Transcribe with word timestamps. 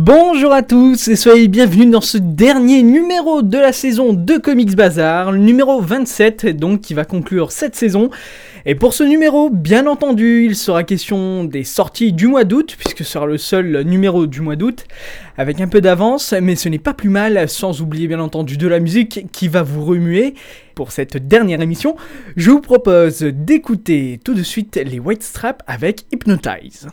Bonjour 0.00 0.52
à 0.52 0.62
tous 0.62 1.08
et 1.08 1.16
soyez 1.16 1.48
bienvenus 1.48 1.90
dans 1.90 2.00
ce 2.00 2.18
dernier 2.18 2.84
numéro 2.84 3.42
de 3.42 3.58
la 3.58 3.72
saison 3.72 4.12
de 4.12 4.36
Comics 4.36 4.76
Bazar, 4.76 5.32
le 5.32 5.38
numéro 5.38 5.80
27 5.80 6.56
donc 6.56 6.82
qui 6.82 6.94
va 6.94 7.04
conclure 7.04 7.50
cette 7.50 7.74
saison. 7.74 8.08
Et 8.64 8.76
pour 8.76 8.94
ce 8.94 9.02
numéro, 9.02 9.50
bien 9.50 9.88
entendu, 9.88 10.44
il 10.44 10.54
sera 10.54 10.84
question 10.84 11.42
des 11.42 11.64
sorties 11.64 12.12
du 12.12 12.28
mois 12.28 12.44
d'août, 12.44 12.76
puisque 12.78 12.98
ce 12.98 13.10
sera 13.10 13.26
le 13.26 13.38
seul 13.38 13.82
numéro 13.82 14.28
du 14.28 14.40
mois 14.40 14.54
d'août, 14.54 14.84
avec 15.36 15.60
un 15.60 15.66
peu 15.66 15.80
d'avance, 15.80 16.32
mais 16.40 16.54
ce 16.54 16.68
n'est 16.68 16.78
pas 16.78 16.94
plus 16.94 17.10
mal, 17.10 17.48
sans 17.48 17.82
oublier 17.82 18.06
bien 18.06 18.20
entendu 18.20 18.56
de 18.56 18.68
la 18.68 18.78
musique 18.78 19.26
qui 19.32 19.48
va 19.48 19.64
vous 19.64 19.84
remuer. 19.84 20.34
Pour 20.76 20.92
cette 20.92 21.16
dernière 21.26 21.60
émission, 21.60 21.96
je 22.36 22.52
vous 22.52 22.60
propose 22.60 23.22
d'écouter 23.22 24.20
tout 24.24 24.34
de 24.34 24.44
suite 24.44 24.76
les 24.76 25.00
White 25.00 25.24
Straps 25.24 25.64
avec 25.66 26.04
Hypnotize. 26.12 26.86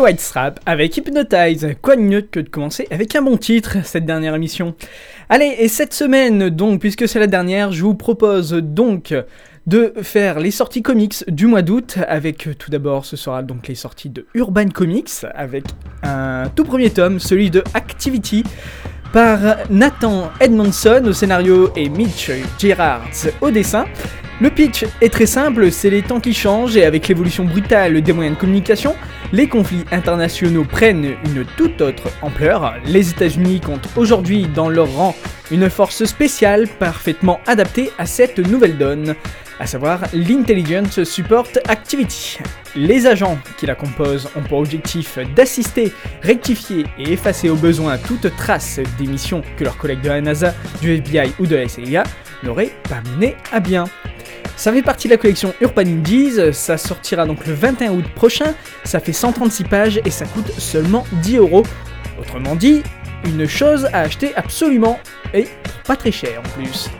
White 0.00 0.20
Straps 0.20 0.60
avec 0.64 0.96
Hypnotize. 0.96 1.74
Quoi 1.82 1.96
de 1.96 2.00
mieux 2.00 2.22
que 2.22 2.40
de 2.40 2.48
commencer 2.48 2.86
avec 2.90 3.14
un 3.14 3.22
bon 3.22 3.36
titre 3.36 3.76
cette 3.84 4.06
dernière 4.06 4.34
émission? 4.34 4.74
Allez, 5.28 5.56
et 5.58 5.68
cette 5.68 5.92
semaine 5.92 6.48
donc, 6.48 6.80
puisque 6.80 7.06
c'est 7.06 7.18
la 7.18 7.26
dernière, 7.26 7.70
je 7.70 7.82
vous 7.82 7.94
propose 7.94 8.52
donc 8.52 9.14
de 9.66 9.92
faire 10.02 10.40
les 10.40 10.50
sorties 10.50 10.80
comics 10.80 11.22
du 11.28 11.46
mois 11.46 11.60
d'août 11.60 11.98
avec 12.08 12.48
tout 12.58 12.70
d'abord 12.70 13.04
ce 13.04 13.16
sera 13.16 13.42
donc 13.42 13.68
les 13.68 13.74
sorties 13.74 14.08
de 14.08 14.26
Urban 14.32 14.68
Comics 14.68 15.26
avec 15.34 15.64
un 16.02 16.44
tout 16.56 16.64
premier 16.64 16.88
tome, 16.88 17.18
celui 17.18 17.50
de 17.50 17.62
Activity 17.74 18.42
par 19.12 19.38
Nathan 19.68 20.30
Edmondson 20.40 21.02
au 21.04 21.12
scénario 21.12 21.70
et 21.76 21.90
Mitch 21.90 22.30
Gerards 22.58 23.28
au 23.42 23.50
dessin. 23.50 23.84
Le 24.40 24.48
pitch 24.48 24.86
est 25.02 25.12
très 25.12 25.26
simple, 25.26 25.70
c'est 25.70 25.90
les 25.90 26.00
temps 26.00 26.18
qui 26.18 26.32
changent 26.32 26.74
et 26.74 26.86
avec 26.86 27.08
l'évolution 27.08 27.44
brutale 27.44 28.00
des 28.00 28.12
moyens 28.14 28.36
de 28.36 28.40
communication, 28.40 28.96
les 29.32 29.48
conflits 29.48 29.84
internationaux 29.92 30.64
prennent 30.64 31.16
une 31.24 31.44
toute 31.56 31.80
autre 31.80 32.08
ampleur. 32.22 32.74
Les 32.84 33.10
États-Unis 33.10 33.60
comptent 33.60 33.88
aujourd'hui 33.96 34.46
dans 34.46 34.68
leur 34.68 34.92
rang 34.92 35.14
une 35.50 35.70
force 35.70 36.04
spéciale 36.04 36.68
parfaitement 36.78 37.40
adaptée 37.46 37.90
à 37.98 38.06
cette 38.06 38.38
nouvelle 38.38 38.78
donne, 38.78 39.14
à 39.58 39.66
savoir 39.66 40.00
l'Intelligence 40.12 41.04
Support 41.04 41.48
Activity. 41.68 42.38
Les 42.76 43.06
agents 43.06 43.38
qui 43.58 43.66
la 43.66 43.74
composent 43.74 44.28
ont 44.36 44.42
pour 44.42 44.58
objectif 44.58 45.18
d'assister, 45.36 45.92
rectifier 46.22 46.86
et 46.98 47.12
effacer 47.12 47.50
au 47.50 47.56
besoin 47.56 47.98
toute 47.98 48.34
trace 48.36 48.80
des 48.98 49.06
missions 49.06 49.42
que 49.56 49.64
leurs 49.64 49.76
collègues 49.76 50.02
de 50.02 50.08
la 50.08 50.20
NASA, 50.20 50.54
du 50.80 50.94
FBI 50.94 51.32
ou 51.38 51.46
de 51.46 51.56
la 51.56 51.68
CIA 51.68 52.04
n'auraient 52.42 52.72
pas 52.88 53.02
mené 53.12 53.36
à 53.52 53.60
bien. 53.60 53.84
Ça 54.60 54.74
fait 54.74 54.82
partie 54.82 55.08
de 55.08 55.14
la 55.14 55.16
collection 55.16 55.54
Urban 55.62 55.86
Indies, 55.86 56.52
ça 56.52 56.76
sortira 56.76 57.24
donc 57.24 57.46
le 57.46 57.54
21 57.54 57.92
août 57.92 58.04
prochain, 58.14 58.52
ça 58.84 59.00
fait 59.00 59.14
136 59.14 59.64
pages 59.64 60.02
et 60.04 60.10
ça 60.10 60.26
coûte 60.26 60.52
seulement 60.58 61.06
10 61.22 61.38
euros. 61.38 61.62
Autrement 62.20 62.54
dit, 62.56 62.82
une 63.24 63.48
chose 63.48 63.86
à 63.94 64.00
acheter 64.00 64.34
absolument 64.36 65.00
et 65.32 65.46
pas 65.86 65.96
très 65.96 66.12
cher 66.12 66.40
en 66.40 66.60
plus. 66.60 66.90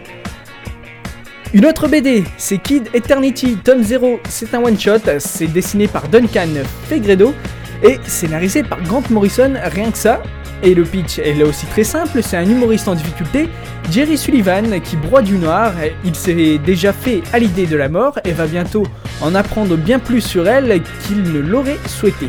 Une 1.52 1.66
autre 1.66 1.86
BD, 1.86 2.24
c'est 2.38 2.56
Kid 2.56 2.88
Eternity, 2.94 3.58
tome 3.62 3.82
0, 3.82 4.20
c'est 4.26 4.54
un 4.54 4.64
one-shot, 4.64 5.18
c'est 5.18 5.48
dessiné 5.48 5.86
par 5.86 6.08
Duncan 6.08 6.64
Fegredo 6.88 7.34
et 7.82 7.98
scénarisé 8.06 8.62
par 8.62 8.80
Grant 8.84 9.02
Morrison, 9.10 9.52
rien 9.62 9.90
que 9.90 9.98
ça. 9.98 10.22
Et 10.62 10.74
le 10.74 10.82
pitch 10.82 11.18
est 11.18 11.34
là 11.34 11.46
aussi 11.46 11.64
très 11.66 11.84
simple, 11.84 12.22
c'est 12.22 12.36
un 12.36 12.48
humoriste 12.48 12.86
en 12.86 12.94
difficulté, 12.94 13.48
Jerry 13.90 14.18
Sullivan, 14.18 14.80
qui 14.82 14.96
broie 14.96 15.22
du 15.22 15.38
noir, 15.38 15.72
il 16.04 16.14
s'est 16.14 16.58
déjà 16.58 16.92
fait 16.92 17.22
à 17.32 17.38
l'idée 17.38 17.66
de 17.66 17.76
la 17.76 17.88
mort 17.88 18.18
et 18.24 18.32
va 18.32 18.46
bientôt 18.46 18.86
en 19.22 19.34
apprendre 19.34 19.76
bien 19.76 19.98
plus 19.98 20.20
sur 20.20 20.46
elle 20.46 20.82
qu'il 21.06 21.22
ne 21.22 21.38
l'aurait 21.38 21.78
souhaité. 21.86 22.28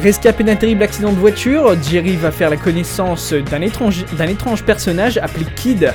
Rescapé 0.00 0.44
d'un 0.44 0.56
terrible 0.56 0.84
accident 0.84 1.12
de 1.12 1.18
voiture, 1.18 1.76
Jerry 1.82 2.16
va 2.16 2.30
faire 2.30 2.48
la 2.48 2.56
connaissance 2.56 3.34
d'un 3.34 3.60
étrange, 3.60 4.64
personnage 4.64 5.18
appelé 5.18 5.44
Kid, 5.56 5.92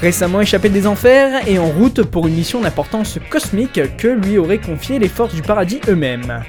récemment 0.00 0.40
échappé 0.40 0.68
des 0.68 0.86
enfers 0.86 1.46
et 1.46 1.58
en 1.58 1.66
route 1.66 2.02
pour 2.02 2.26
une 2.26 2.34
mission 2.34 2.60
d'importance 2.60 3.18
cosmique 3.30 3.80
que 3.96 4.08
lui 4.08 4.36
auraient 4.36 4.58
confié 4.58 4.98
les 4.98 5.08
forces 5.08 5.34
du 5.34 5.42
paradis 5.42 5.80
eux-mêmes. 5.88 6.42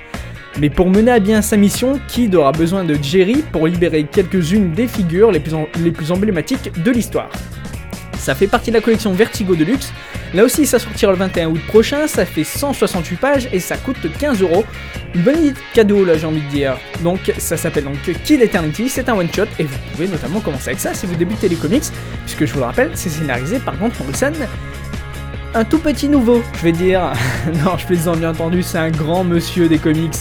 Mais 0.60 0.70
pour 0.70 0.90
mener 0.90 1.12
à 1.12 1.20
bien 1.20 1.42
sa 1.42 1.56
mission, 1.56 2.00
Kid 2.08 2.36
aura 2.36 2.52
besoin 2.52 2.84
de 2.84 2.98
Jerry 3.02 3.44
pour 3.52 3.68
libérer 3.68 4.04
quelques-unes 4.04 4.72
des 4.72 4.88
figures 4.88 5.32
les 5.32 5.40
plus, 5.40 6.12
emblématiques 6.12 6.72
de 6.84 6.92
l'histoire. 6.92 7.30
Ça 8.18 8.36
fait 8.36 8.48
partie 8.48 8.70
de 8.70 8.76
la 8.76 8.82
collection 8.82 9.14
Vertigo 9.14 9.56
Deluxe, 9.56 9.94
Là 10.34 10.44
aussi, 10.44 10.68
ça 10.68 10.78
sortira 10.78 11.12
le 11.12 11.18
21 11.18 11.50
août 11.50 11.62
prochain, 11.68 12.06
ça 12.06 12.24
fait 12.24 12.44
168 12.44 13.16
pages 13.20 13.50
et 13.52 13.60
ça 13.60 13.78
coûte 13.78 13.98
15 14.20 14.42
euros. 14.44 14.64
Une 15.16 15.24
bonne 15.24 15.40
idée 15.40 15.52
de 15.54 15.58
cadeau 15.74 16.06
là, 16.06 16.18
j'ai 16.18 16.28
envie 16.28 16.42
de 16.42 16.50
dire. 16.50 16.78
Donc, 17.04 17.34
ça 17.40 17.58
s'appelle 17.58 17.86
donc 17.86 17.98
Kill 18.24 18.44
Eternity, 18.44 18.90
c'est 18.90 19.10
un 19.10 19.16
one 19.16 19.28
shot 19.34 19.46
et 19.58 19.64
vous 19.64 19.78
pouvez 19.92 20.08
notamment 20.08 20.40
commencer 20.40 20.70
avec 20.70 20.80
ça 20.80 20.94
si 20.94 21.08
vous 21.08 21.16
débutez 21.16 21.50
les 21.50 21.56
comics, 21.56 21.86
puisque 22.26 22.46
je 22.46 22.54
vous 22.54 22.60
le 22.60 22.66
rappelle, 22.66 22.92
c'est 22.94 23.10
scénarisé 23.10 23.58
par 23.58 23.76
Grant 23.78 23.90
Morrison. 24.00 24.34
Un 25.56 25.64
tout 25.64 25.80
petit 25.80 26.08
nouveau, 26.08 26.44
je 26.60 26.64
vais 26.64 26.74
dire. 26.74 27.12
non, 27.66 27.76
je 27.80 27.88
plaisante 27.88 28.20
bien 28.20 28.30
entendu, 28.30 28.62
c'est 28.62 28.78
un 28.78 28.92
grand 28.92 29.24
monsieur 29.24 29.68
des 29.68 29.80
comics. 29.80 30.14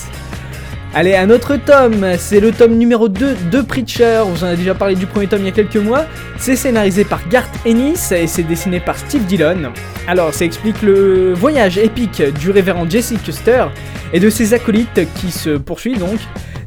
Allez, 0.98 1.14
un 1.14 1.30
autre 1.30 1.54
tome, 1.54 2.16
c'est 2.18 2.40
le 2.40 2.50
tome 2.50 2.74
numéro 2.74 3.08
2 3.08 3.36
de 3.52 3.60
Preacher, 3.60 4.22
vous 4.26 4.42
en 4.42 4.48
avez 4.48 4.56
déjà 4.56 4.74
parlé 4.74 4.96
du 4.96 5.06
premier 5.06 5.28
tome 5.28 5.42
il 5.42 5.44
y 5.44 5.48
a 5.48 5.52
quelques 5.52 5.76
mois. 5.76 6.06
C'est 6.38 6.56
scénarisé 6.56 7.04
par 7.04 7.20
Garth 7.28 7.54
Ennis 7.64 8.10
et 8.10 8.26
c'est 8.26 8.42
dessiné 8.42 8.80
par 8.80 8.98
Steve 8.98 9.24
Dillon. 9.24 9.72
Alors, 10.08 10.34
ça 10.34 10.44
explique 10.44 10.82
le 10.82 11.34
voyage 11.34 11.78
épique 11.78 12.20
du 12.40 12.50
révérend 12.50 12.90
Jesse 12.90 13.14
Custer 13.24 13.66
et 14.12 14.18
de 14.18 14.28
ses 14.28 14.54
acolytes 14.54 15.06
qui 15.20 15.30
se 15.30 15.50
poursuit 15.50 15.96
donc 15.96 16.18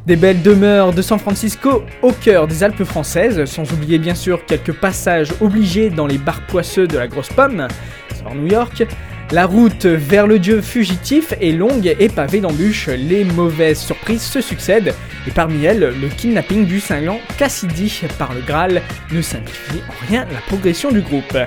des 0.06 0.16
belles 0.16 0.40
demeures 0.40 0.94
de 0.94 1.02
San 1.02 1.18
Francisco 1.18 1.82
au 2.00 2.12
cœur 2.12 2.46
des 2.46 2.64
Alpes 2.64 2.84
françaises, 2.84 3.44
sans 3.44 3.70
oublier 3.70 3.98
bien 3.98 4.14
sûr 4.14 4.46
quelques 4.46 4.72
passages 4.72 5.28
obligés 5.42 5.90
dans 5.90 6.06
les 6.06 6.16
bars 6.16 6.40
poisseux 6.46 6.86
de 6.86 6.96
la 6.96 7.06
Grosse 7.06 7.28
Pomme, 7.28 7.68
sur 8.16 8.34
New 8.34 8.46
York. 8.46 8.86
La 9.32 9.46
route 9.46 9.86
vers 9.86 10.26
le 10.26 10.38
dieu 10.38 10.60
fugitif 10.60 11.32
est 11.40 11.52
longue 11.52 11.96
et 11.98 12.10
pavée 12.10 12.40
d'embûches, 12.40 12.88
les 12.88 13.24
mauvaises 13.24 13.80
surprises 13.80 14.20
se 14.20 14.42
succèdent, 14.42 14.94
et 15.26 15.30
parmi 15.30 15.64
elles, 15.64 15.94
le 15.98 16.08
kidnapping 16.08 16.66
du 16.66 16.80
cinglant 16.80 17.18
Cassidy 17.38 18.02
par 18.18 18.34
le 18.34 18.42
Graal 18.42 18.82
ne 19.10 19.22
simplifie 19.22 19.80
en 19.88 20.06
rien 20.06 20.26
la 20.30 20.40
progression 20.48 20.92
du 20.92 21.00
groupe. 21.00 21.38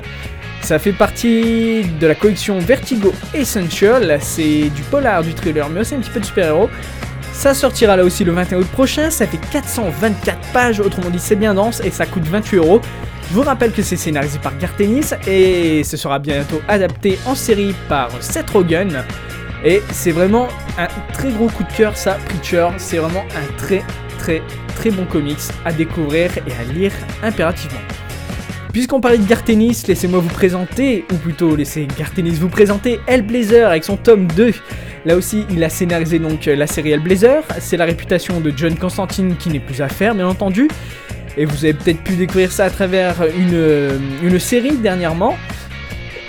Ça 0.62 0.80
fait 0.80 0.94
partie 0.94 1.84
de 2.00 2.08
la 2.08 2.16
collection 2.16 2.58
Vertigo 2.58 3.14
Essential, 3.36 4.18
c'est 4.20 4.72
du 4.72 4.82
polar, 4.90 5.24
du 5.24 5.36
thriller, 5.36 5.70
mais 5.70 5.82
aussi 5.82 5.94
un 5.94 6.00
petit 6.00 6.10
peu 6.10 6.20
de 6.20 6.26
super-héros. 6.26 6.72
Ça 7.34 7.54
sortira 7.54 7.96
là 7.96 8.04
aussi 8.04 8.24
le 8.24 8.32
21 8.32 8.62
août 8.62 8.68
prochain, 8.72 9.12
ça 9.12 9.28
fait 9.28 9.40
424 9.52 10.40
pages, 10.54 10.80
autrement 10.80 11.12
dit 11.12 11.20
c'est 11.20 11.36
bien 11.36 11.54
dense 11.54 11.84
et 11.86 11.92
ça 11.92 12.08
coûte 12.08 12.26
28 12.26 12.58
euros. 12.58 12.82
Je 13.30 13.34
vous 13.34 13.42
rappelle 13.42 13.72
que 13.72 13.82
c'est 13.82 13.96
scénarisé 13.96 14.40
par 14.40 14.58
Garth 14.58 14.80
Ennis 14.80 15.14
et 15.28 15.84
ce 15.84 15.98
sera 15.98 16.20
bientôt 16.20 16.62
adapté 16.68 17.18
en 17.26 17.36
série 17.36 17.74
par 17.90 18.10
Seth 18.22 18.50
Rogen. 18.52 19.04
Et 19.64 19.82
c'est 19.92 20.12
vraiment 20.12 20.48
un 20.78 20.88
très 21.12 21.32
gros 21.32 21.48
coup 21.48 21.64
de 21.64 21.74
cœur 21.74 21.98
ça, 21.98 22.18
Preacher. 22.26 22.70
C'est 22.78 22.98
vraiment 22.98 23.26
un 23.36 23.58
très 23.58 23.84
très 24.20 24.42
très 24.76 24.92
bon 24.92 25.06
comics 25.06 25.40
à 25.66 25.74
découvrir 25.74 26.32
et 26.38 26.52
à 26.60 26.74
lire 26.74 26.92
impérativement. 27.24 27.80
Puisqu'on 28.72 29.02
parlait 29.02 29.18
de 29.18 29.26
Garth 29.26 29.50
Ennis, 29.50 29.84
laissez-moi 29.88 30.20
vous 30.20 30.30
présenter, 30.30 31.06
ou 31.12 31.16
plutôt 31.16 31.56
laissez 31.56 31.88
Garth 31.98 32.20
Ennis 32.20 32.38
vous 32.40 32.50
présenter 32.50 33.00
Hellblazer 33.08 33.66
avec 33.66 33.86
son 33.86 33.98
tome 33.98 34.28
2. 34.28 34.54
Là 35.06 35.16
aussi, 35.16 35.46
il 35.50 35.64
a 35.64 35.70
scénarisé 35.70 36.20
donc 36.20 36.46
la 36.46 36.68
série 36.68 36.92
Hellblazer. 36.92 37.42
C'est 37.60 37.78
la 37.78 37.86
réputation 37.86 38.42
de 38.42 38.52
John 38.56 38.76
Constantine 38.76 39.36
qui 39.38 39.50
n'est 39.50 39.60
plus 39.60 39.82
à 39.82 39.88
faire, 39.88 40.14
bien 40.14 40.28
entendu. 40.28 40.68
Et 41.38 41.46
vous 41.46 41.66
avez 41.66 41.74
peut-être 41.74 42.02
pu 42.04 42.14
découvrir 42.16 42.52
ça 42.52 42.66
à 42.66 42.70
travers 42.70 43.16
une, 43.38 44.00
une 44.24 44.40
série 44.40 44.78
dernièrement. 44.78 45.36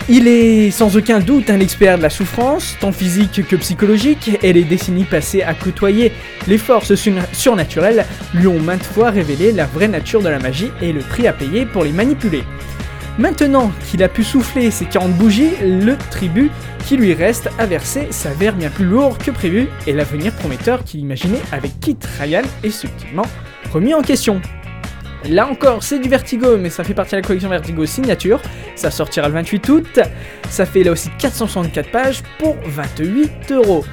Il 0.08 0.29
est 0.29 0.70
sans 0.70 0.97
aucun 0.97 1.19
doute 1.19 1.50
un 1.50 1.58
expert 1.58 1.99
de 1.99 2.03
la 2.03 2.11
souffrance, 2.11 2.76
tant 2.81 2.93
physique 2.93 3.44
que 3.49 3.56
psychologique, 3.56 4.38
et 4.43 4.53
les 4.53 4.62
décennies 4.62 5.05
passées 5.05 5.43
à 5.43 5.53
côtoyer 5.53 6.12
les 6.47 6.58
forces 6.58 6.93
surna- 6.94 7.26
surnaturelles 7.32 8.05
lui 8.32 8.47
ont 8.47 8.61
maintes 8.61 8.85
fois 8.85 9.11
révélé 9.11 9.50
la 9.50 9.64
vraie 9.64 9.88
nature 9.88 10.23
de 10.23 10.29
la 10.29 10.38
magie 10.38 10.70
et 10.81 10.93
le 10.93 11.00
prix 11.00 11.26
à 11.26 11.32
payer 11.32 11.67
pour 11.67 11.82
les 11.82 11.91
manipuler. 11.91 12.44
Maintenant 13.19 13.73
qu'il 13.91 14.03
a 14.05 14.08
pu 14.08 14.23
souffler 14.23 14.70
ses 14.70 14.85
40 14.85 15.12
bougies, 15.14 15.50
le 15.62 15.97
tribut 16.11 16.50
qui 16.87 16.97
lui 16.97 17.12
reste 17.14 17.49
à 17.58 17.67
verser 17.67 18.06
s'avère 18.11 18.55
bien 18.55 18.69
plus 18.70 18.85
lourd 18.85 19.19
que 19.19 19.32
prévu, 19.32 19.67
et 19.88 19.93
l'avenir 19.93 20.32
prometteur 20.35 20.85
qu'il 20.85 21.00
imaginait 21.00 21.43
avec 21.50 21.81
Kit 21.81 21.97
Ryan 22.20 22.43
est 22.62 22.70
subtilement 22.70 23.26
remis 23.73 23.93
en 23.94 24.03
question. 24.03 24.41
Là 25.28 25.49
encore, 25.49 25.82
c'est 25.82 25.99
du 25.99 26.08
Vertigo, 26.08 26.56
mais 26.56 26.70
ça 26.70 26.84
fait 26.84 26.94
partie 26.94 27.12
de 27.12 27.17
la 27.17 27.23
collection 27.23 27.49
Vertigo 27.49 27.84
Signature. 27.84 28.40
Ça 28.76 28.90
sortira 28.90 29.28
le 29.28 29.34
28 29.34 29.69
août. 29.69 30.00
Ça 30.49 30.67
fait 30.67 30.84
là 30.84 30.93
aussi 30.93 31.11
464 31.19 31.90
pages 31.90 32.23
pour 32.38 32.56
28 32.67 33.52
euros. 33.52 33.84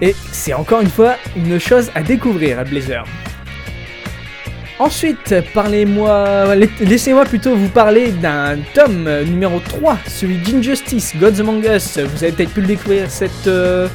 Et 0.00 0.14
c'est 0.32 0.54
encore 0.54 0.80
une 0.80 0.88
fois 0.88 1.16
une 1.36 1.58
chose 1.58 1.90
à 1.94 2.02
découvrir 2.02 2.58
à 2.58 2.64
Blazer. 2.64 3.04
Ensuite, 4.78 5.34
parlez-moi, 5.52 6.54
laissez-moi 6.80 7.24
plutôt 7.24 7.56
vous 7.56 7.68
parler 7.68 8.12
d'un 8.12 8.58
tome 8.74 9.08
numéro 9.24 9.58
3, 9.58 9.98
celui 10.06 10.36
d'Injustice, 10.36 11.16
Gods 11.16 11.40
Among 11.40 11.64
Us. 11.64 11.98
Vous 11.98 12.22
avez 12.22 12.32
peut-être 12.32 12.52
pu 12.52 12.60
le 12.60 12.68
découvrir 12.68 13.10
cette, 13.10 13.48
euh, 13.48 13.88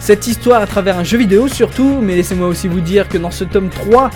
cette 0.00 0.26
histoire 0.26 0.62
à 0.62 0.66
travers 0.66 0.98
un 0.98 1.04
jeu 1.04 1.18
vidéo 1.18 1.46
surtout, 1.46 1.98
mais 2.00 2.16
laissez-moi 2.16 2.48
aussi 2.48 2.68
vous 2.68 2.80
dire 2.80 3.06
que 3.06 3.18
dans 3.18 3.30
ce 3.30 3.44
tome 3.44 3.68
3, 3.68 4.08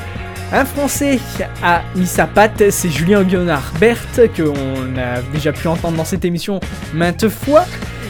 un 0.52 0.64
Français 0.64 1.18
a 1.62 1.82
mis 1.94 2.06
sa 2.06 2.26
patte, 2.26 2.70
c'est 2.70 2.88
Julien 2.88 3.22
Guionard 3.22 3.72
Berthe, 3.78 4.20
qu'on 4.34 4.98
a 4.98 5.20
déjà 5.32 5.52
pu 5.52 5.68
entendre 5.68 5.96
dans 5.96 6.04
cette 6.04 6.24
émission 6.24 6.60
maintes 6.94 7.28
fois. 7.28 7.64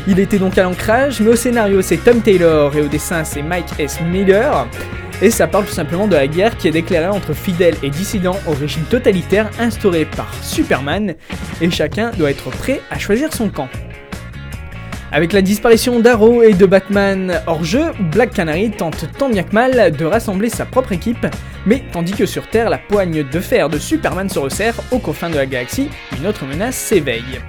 Il 0.06 0.18
était 0.20 0.38
donc 0.38 0.56
à 0.56 0.62
l'ancrage, 0.62 1.20
mais 1.20 1.30
au 1.30 1.36
scénario 1.36 1.82
c'est 1.82 1.98
Tom 1.98 2.20
Taylor 2.20 2.74
et 2.76 2.82
au 2.82 2.88
dessin 2.88 3.24
c'est 3.24 3.42
Mike 3.42 3.78
S. 3.78 3.98
Miller. 4.00 4.66
Et 5.20 5.30
ça 5.30 5.48
parle 5.48 5.64
tout 5.64 5.72
simplement 5.72 6.06
de 6.06 6.14
la 6.14 6.28
guerre 6.28 6.56
qui 6.56 6.68
est 6.68 6.72
déclarée 6.72 7.08
entre 7.08 7.32
fidèles 7.32 7.76
et 7.82 7.90
dissidents 7.90 8.38
au 8.46 8.52
régime 8.52 8.84
totalitaire 8.84 9.50
instauré 9.58 10.04
par 10.04 10.32
Superman, 10.42 11.14
et 11.60 11.70
chacun 11.70 12.12
doit 12.12 12.30
être 12.30 12.50
prêt 12.50 12.80
à 12.90 12.98
choisir 13.00 13.32
son 13.32 13.48
camp. 13.48 13.68
Avec 15.10 15.32
la 15.32 15.40
disparition 15.40 16.00
d'Arrow 16.00 16.42
et 16.42 16.52
de 16.52 16.66
Batman 16.66 17.40
hors 17.46 17.64
jeu, 17.64 17.92
Black 18.12 18.34
Canary 18.34 18.70
tente 18.70 19.06
tant 19.16 19.30
bien 19.30 19.42
que 19.42 19.54
mal 19.54 19.90
de 19.90 20.04
rassembler 20.04 20.50
sa 20.50 20.66
propre 20.66 20.92
équipe, 20.92 21.26
mais 21.64 21.82
tandis 21.92 22.12
que 22.12 22.26
sur 22.26 22.46
Terre, 22.46 22.68
la 22.68 22.76
poigne 22.76 23.24
de 23.24 23.40
fer 23.40 23.70
de 23.70 23.78
Superman 23.78 24.28
se 24.28 24.38
resserre 24.38 24.74
aux 24.90 24.98
confins 24.98 25.30
de 25.30 25.36
la 25.36 25.46
galaxie, 25.46 25.88
une 26.18 26.26
autre 26.26 26.44
menace 26.44 26.76
s'éveille. 26.76 27.40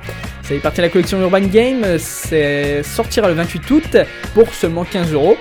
Ça 0.42 0.50
fait 0.50 0.60
partie 0.60 0.78
de 0.78 0.84
la 0.84 0.90
collection 0.90 1.20
Urban 1.20 1.42
Game, 1.42 1.86
c'est 1.98 2.82
sortira 2.82 3.28
le 3.28 3.34
28 3.34 3.72
août 3.72 3.98
pour 4.34 4.54
seulement 4.54 4.86
15 4.86 5.12
euros. 5.12 5.36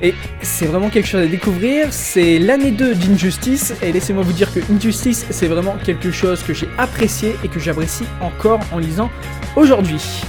Et 0.00 0.14
c'est 0.42 0.66
vraiment 0.66 0.90
quelque 0.90 1.08
chose 1.08 1.22
à 1.22 1.26
découvrir, 1.26 1.88
c'est 1.90 2.38
l'année 2.38 2.70
2 2.70 2.94
d'Injustice, 2.94 3.74
et 3.82 3.90
laissez-moi 3.90 4.22
vous 4.22 4.32
dire 4.32 4.54
que 4.54 4.60
Injustice, 4.72 5.26
c'est 5.30 5.48
vraiment 5.48 5.74
quelque 5.84 6.12
chose 6.12 6.40
que 6.44 6.54
j'ai 6.54 6.68
apprécié 6.78 7.34
et 7.42 7.48
que 7.48 7.58
j'apprécie 7.58 8.04
encore 8.20 8.60
en 8.70 8.78
lisant 8.78 9.10
aujourd'hui. 9.56 10.22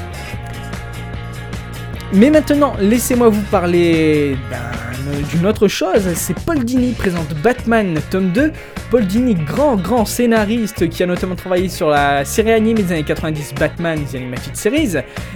Mais 2.14 2.30
maintenant, 2.32 2.74
laissez-moi 2.80 3.30
vous 3.30 3.42
parler 3.52 4.36
d'un- 4.50 5.28
d'une 5.32 5.46
autre 5.46 5.68
chose. 5.68 6.12
C'est 6.16 6.34
Paul 6.44 6.64
Dini 6.66 6.94
présente 6.94 7.34
Batman 7.44 8.00
tome 8.10 8.32
2. 8.32 8.52
Paul 8.90 9.06
Dini, 9.06 9.36
grand, 9.36 9.76
grand 9.76 10.06
scénariste 10.06 10.90
qui 10.90 11.04
a 11.04 11.06
notamment 11.06 11.36
travaillé 11.36 11.70
sur 11.70 11.90
la 11.90 12.26
série 12.26 12.52
animée 12.52 12.82
des 12.82 12.92
années 12.94 13.04
90 13.04 13.54
Batman 13.60 14.00
The 14.12 14.16
Animated 14.16 14.56
Series. 14.56 14.94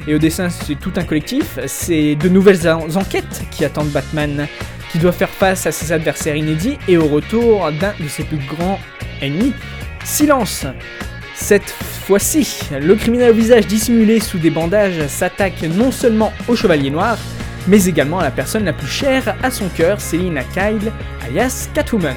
Et 0.08 0.16
au 0.16 0.18
dessin, 0.18 0.50
c'est 0.50 0.76
tout 0.76 0.92
un 0.96 1.04
collectif. 1.04 1.60
C'est 1.68 2.16
de 2.16 2.28
nouvelles 2.30 2.68
en- 2.68 2.96
enquêtes 2.96 3.44
qui 3.52 3.64
attendent 3.66 3.90
Batman, 3.92 4.48
qui 4.92 4.98
doit 4.98 5.12
faire 5.12 5.30
face 5.30 5.68
à 5.68 5.72
ses 5.72 5.92
adversaires 5.92 6.36
inédits 6.36 6.80
et 6.88 6.98
au 6.98 7.06
retour 7.08 7.70
d'un 7.80 7.94
de 8.00 8.08
ses 8.08 8.24
plus 8.24 8.40
grands 8.48 8.80
ennemis. 9.22 9.54
Silence 10.04 10.66
cette 11.36 11.70
fois-ci, 11.70 12.60
le 12.80 12.96
criminel 12.96 13.32
au 13.32 13.34
visage 13.34 13.68
dissimulé 13.68 14.20
sous 14.20 14.38
des 14.38 14.50
bandages 14.50 15.08
s'attaque 15.08 15.64
non 15.64 15.92
seulement 15.92 16.32
au 16.48 16.56
Chevalier 16.56 16.90
Noir, 16.90 17.18
mais 17.68 17.86
également 17.86 18.20
à 18.20 18.24
la 18.24 18.32
personne 18.32 18.66
la 18.66 18.74
plus 18.74 18.88
chère 18.88 19.36
à 19.42 19.50
son 19.50 19.68
cœur, 19.70 20.00
Selina 20.00 20.44
Kyle, 20.44 20.92
alias 21.26 21.70
Catwoman. 21.74 22.16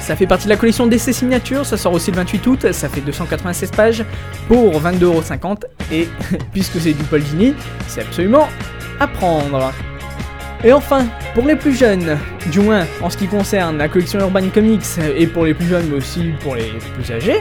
Ça 0.00 0.14
fait 0.14 0.26
partie 0.26 0.44
de 0.44 0.50
la 0.50 0.56
collection 0.56 0.86
DC 0.86 1.12
Signature, 1.12 1.66
ça 1.66 1.76
sort 1.76 1.92
aussi 1.92 2.12
le 2.12 2.16
28 2.18 2.46
août, 2.46 2.72
ça 2.72 2.88
fait 2.88 3.00
296 3.00 3.70
pages 3.72 4.04
pour 4.46 4.80
22,50€ 4.80 5.62
et 5.90 6.08
puisque 6.52 6.80
c'est 6.80 6.92
du 6.92 7.02
Paul 7.04 7.22
Dini, 7.22 7.54
c'est 7.88 8.02
absolument 8.02 8.48
à 9.00 9.08
prendre. 9.08 9.72
Et 10.62 10.72
enfin, 10.72 11.06
pour 11.34 11.44
les 11.44 11.56
plus 11.56 11.76
jeunes, 11.76 12.16
du 12.52 12.60
moins 12.60 12.86
en 13.02 13.10
ce 13.10 13.16
qui 13.16 13.26
concerne 13.26 13.78
la 13.78 13.88
collection 13.88 14.20
Urban 14.20 14.48
Comics 14.54 14.84
et 15.16 15.26
pour 15.26 15.44
les 15.44 15.54
plus 15.54 15.66
jeunes 15.66 15.88
mais 15.90 15.96
aussi 15.96 16.32
pour 16.40 16.54
les 16.54 16.72
plus 16.94 17.12
âgés, 17.12 17.38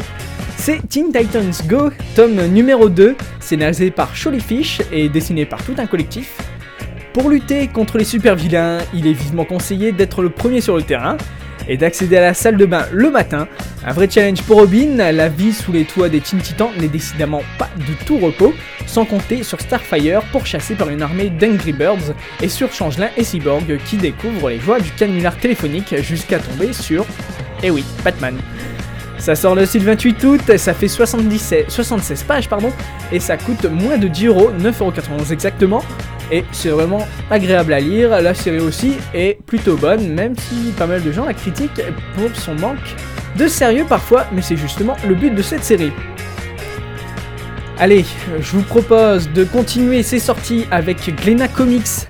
c'est 0.58 0.88
Teen 0.88 1.12
Titans 1.12 1.52
Go, 1.68 1.90
tome 2.16 2.48
numéro 2.48 2.90
2, 2.90 3.16
scénarisé 3.40 3.92
par 3.92 4.16
Sholly 4.16 4.40
Fish 4.40 4.82
et 4.92 5.10
dessiné 5.10 5.46
par 5.46 5.64
tout 5.64 5.76
un 5.78 5.86
collectif. 5.86 6.38
Pour 7.14 7.30
lutter 7.30 7.68
contre 7.68 7.98
les 7.98 8.04
super 8.04 8.36
vilains, 8.36 8.80
il 8.94 9.08
est 9.08 9.14
vivement 9.14 9.46
conseillé 9.46 9.92
d'être 9.92 10.22
le 10.22 10.30
premier 10.30 10.62
sur 10.62 10.76
le 10.76 10.84
terrain 10.84 11.18
et 11.68 11.78
d'accéder 11.78 12.18
à 12.18 12.22
la 12.22 12.34
salle 12.34 12.58
de 12.58 12.66
bain 12.66 12.86
le 12.92 13.10
matin. 13.10 13.48
Un 13.86 13.94
vrai 13.94 14.10
challenge 14.10 14.42
pour 14.44 14.58
Robin, 14.58 15.12
la 15.12 15.30
vie 15.30 15.54
sous 15.54 15.72
les 15.72 15.86
toits 15.86 16.10
des 16.10 16.22
Teen 16.22 16.40
Titans 16.40 16.70
n'est 16.80 16.88
décidément 16.88 17.42
pas 17.58 17.70
de 17.78 18.06
tout 18.06 18.18
repos, 18.18 18.54
sans 18.86 19.06
compter 19.06 19.44
sur 19.44 19.62
Starfire 19.62 20.22
pourchassé 20.32 20.76
par 20.76 20.90
une 20.90 21.02
armée 21.02 21.30
d'Angry 21.30 21.74
Birds 21.74 22.14
et 22.42 22.50
sur 22.50 22.72
Changelin 22.72 23.10
et 23.18 23.24
Cyborg 23.24 23.78
qui 23.86 23.98
découvrent 23.98 24.50
les 24.50 24.60
joies 24.60 24.80
du 24.80 24.92
canular 24.92 25.36
téléphonique 25.38 25.96
jusqu'à 26.02 26.40
tomber 26.40 26.74
sur, 26.74 27.06
eh 27.64 27.72
oui, 27.72 27.84
Batman. 28.04 28.36
Ça 29.18 29.36
sort 29.36 29.56
le 29.56 29.66
6 29.66 29.80
28 29.80 30.24
août, 30.24 30.58
ça 30.58 30.74
fait 30.74 30.88
77, 30.88 31.72
76 31.72 32.24
pages, 32.24 32.50
pardon, 32.50 32.72
et 33.12 33.20
ça 33.20 33.38
coûte 33.38 33.66
moins 33.66 33.98
de 33.98 34.08
10 34.08 34.28
euros, 34.28 34.52
9,91€ 34.60 35.32
exactement. 35.32 35.84
Et 36.32 36.44
c'est 36.52 36.70
vraiment 36.70 37.08
agréable 37.30 37.74
à 37.74 37.80
lire. 37.80 38.22
La 38.22 38.34
série 38.34 38.60
aussi 38.60 38.94
est 39.14 39.38
plutôt 39.46 39.76
bonne, 39.76 40.14
même 40.14 40.36
si 40.36 40.72
pas 40.78 40.88
mal 40.88 41.04
de 41.04 41.12
gens 41.12 41.26
la 41.26 41.34
critiquent 41.34 41.82
pour 42.16 42.36
son 42.36 42.56
manque 42.56 42.96
de 43.38 43.48
sérieux 43.48 43.86
parfois, 43.88 44.26
mais 44.32 44.42
c'est 44.42 44.58
justement 44.58 44.96
le 45.08 45.16
but 45.16 45.34
de 45.34 45.42
cette 45.42 45.64
série. 45.64 45.92
Allez, 47.78 48.06
je 48.40 48.52
vous 48.52 48.64
propose 48.64 49.30
de 49.32 49.44
continuer 49.44 50.02
ces 50.02 50.20
sorties 50.20 50.66
avec 50.72 51.14
Glena 51.22 51.48
Comics, 51.48 52.08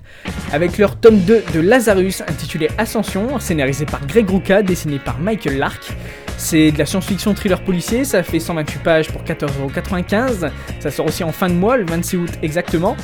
avec 0.54 0.78
leur 0.78 0.96
tome 0.96 1.20
2 1.20 1.44
de 1.54 1.60
Lazarus 1.60 2.22
intitulé 2.22 2.70
Ascension, 2.78 3.40
scénarisé 3.40 3.86
par 3.86 4.06
Greg 4.06 4.30
Rucka, 4.30 4.62
dessiné 4.62 5.00
par 5.00 5.18
Michael 5.18 5.58
Lark. 5.58 5.96
C'est 6.38 6.72
de 6.72 6.78
la 6.78 6.86
science-fiction 6.86 7.34
thriller 7.34 7.62
policier, 7.62 8.04
ça 8.04 8.22
fait 8.24 8.40
128 8.40 8.84
pages 8.84 9.12
pour 9.12 9.24
14,95€. 9.24 10.52
Ça 10.80 10.92
sort 10.92 11.08
aussi 11.08 11.24
en 11.24 11.32
fin 11.32 11.50
de 11.50 11.54
mois, 11.54 11.78
le 11.78 11.86
26 11.86 12.18
août 12.18 12.32
exactement. 12.42 12.96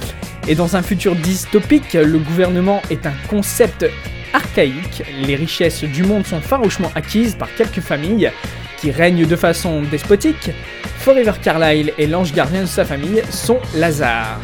Et 0.47 0.55
dans 0.55 0.75
un 0.75 0.81
futur 0.81 1.15
dystopique, 1.15 1.93
le 1.93 2.19
gouvernement 2.19 2.81
est 2.89 3.05
un 3.05 3.13
concept 3.29 3.85
archaïque. 4.33 5.03
Les 5.25 5.35
richesses 5.35 5.83
du 5.83 6.03
monde 6.03 6.25
sont 6.25 6.41
farouchement 6.41 6.91
acquises 6.95 7.35
par 7.35 7.53
quelques 7.55 7.81
familles 7.81 8.31
qui 8.77 8.91
règnent 8.91 9.27
de 9.27 9.35
façon 9.35 9.81
despotique. 9.83 10.51
Forever 10.99 11.33
Carlyle 11.41 11.93
et 11.97 12.07
l'ange 12.07 12.33
gardien 12.33 12.61
de 12.61 12.67
sa 12.67 12.85
famille 12.85 13.21
sont 13.29 13.59
Lazare. 13.75 14.39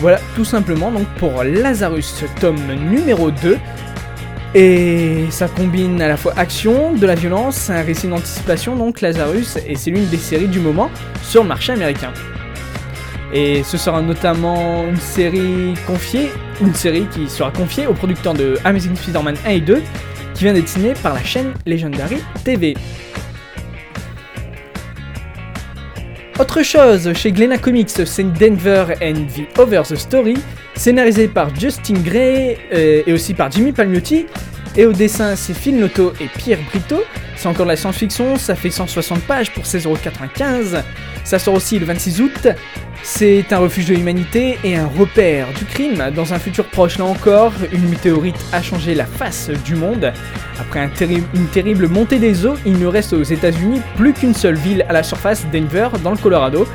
Voilà, 0.00 0.18
tout 0.34 0.44
simplement 0.44 0.90
donc 0.90 1.06
pour 1.18 1.44
Lazarus, 1.44 2.24
tome 2.40 2.74
numéro 2.90 3.30
2. 3.30 3.58
Et 4.56 5.24
ça 5.30 5.48
combine 5.48 6.00
à 6.00 6.06
la 6.06 6.16
fois 6.16 6.32
action, 6.36 6.92
de 6.92 7.06
la 7.06 7.16
violence, 7.16 7.70
un 7.70 7.82
récit 7.82 8.06
d'anticipation, 8.06 8.76
donc 8.76 9.00
Lazarus, 9.00 9.58
et 9.66 9.74
c'est 9.74 9.90
l'une 9.90 10.06
des 10.06 10.16
séries 10.16 10.46
du 10.46 10.60
moment 10.60 10.90
sur 11.24 11.42
le 11.42 11.48
marché 11.48 11.72
américain. 11.72 12.12
Et 13.32 13.64
ce 13.64 13.76
sera 13.76 14.00
notamment 14.00 14.84
une 14.84 14.96
série 14.96 15.74
confiée, 15.88 16.30
une 16.60 16.72
série 16.72 17.06
qui 17.12 17.28
sera 17.28 17.50
confiée 17.50 17.88
au 17.88 17.94
producteur 17.94 18.32
de 18.32 18.56
Amazing 18.64 18.94
Spider-Man 18.94 19.34
1 19.44 19.50
et 19.50 19.60
2, 19.60 19.82
qui 20.34 20.44
vient 20.44 20.52
d'être 20.52 20.68
signé 20.68 20.92
par 21.02 21.14
la 21.14 21.24
chaîne 21.24 21.52
Legendary 21.66 22.18
TV. 22.44 22.76
Autre 26.38 26.62
chose, 26.62 27.12
chez 27.14 27.32
Glena 27.32 27.58
Comics, 27.58 27.90
c'est 27.90 28.32
Denver 28.32 28.86
and 29.02 29.26
the 29.34 29.58
Over 29.58 29.82
the 29.82 29.96
Story, 29.96 30.36
scénarisé 30.76 31.28
par 31.28 31.54
Justin 31.54 31.94
Gray 31.94 32.56
euh, 32.72 33.02
et 33.06 33.12
aussi 33.12 33.34
par 33.34 33.50
Jimmy 33.50 33.72
Palmiotti. 33.72 34.26
Et 34.76 34.86
au 34.86 34.92
dessin, 34.92 35.36
c'est 35.36 35.54
Phil 35.54 35.78
Noto 35.78 36.12
et 36.20 36.26
Pierre 36.26 36.58
Brito. 36.70 37.02
C'est 37.36 37.48
encore 37.48 37.66
de 37.66 37.70
la 37.70 37.76
science-fiction, 37.76 38.36
ça 38.36 38.54
fait 38.54 38.70
160 38.70 39.20
pages 39.22 39.52
pour 39.52 39.64
16,95€. 39.64 40.82
Ça 41.24 41.38
sort 41.38 41.54
aussi 41.54 41.78
le 41.78 41.86
26 41.86 42.20
août. 42.20 42.48
C'est 43.02 43.52
un 43.52 43.58
refuge 43.58 43.86
de 43.86 43.94
l'humanité 43.94 44.58
et 44.62 44.76
un 44.76 44.86
repère 44.86 45.48
du 45.58 45.64
crime. 45.64 46.10
Dans 46.14 46.32
un 46.32 46.38
futur 46.38 46.66
proche, 46.66 46.98
là 46.98 47.04
encore, 47.04 47.52
une 47.72 47.88
météorite 47.88 48.38
a 48.52 48.62
changé 48.62 48.94
la 48.94 49.04
face 49.04 49.50
du 49.64 49.74
monde. 49.74 50.12
Après 50.60 50.88
une 51.34 51.46
terrible 51.48 51.88
montée 51.88 52.18
des 52.18 52.46
eaux, 52.46 52.56
il 52.64 52.78
ne 52.78 52.86
reste 52.86 53.12
aux 53.12 53.22
États-Unis 53.22 53.80
plus 53.96 54.12
qu'une 54.12 54.34
seule 54.34 54.56
ville 54.56 54.86
à 54.88 54.92
la 54.92 55.02
surface, 55.02 55.46
Denver, 55.52 55.88
dans 56.02 56.12
le 56.12 56.16
Colorado. 56.16 56.66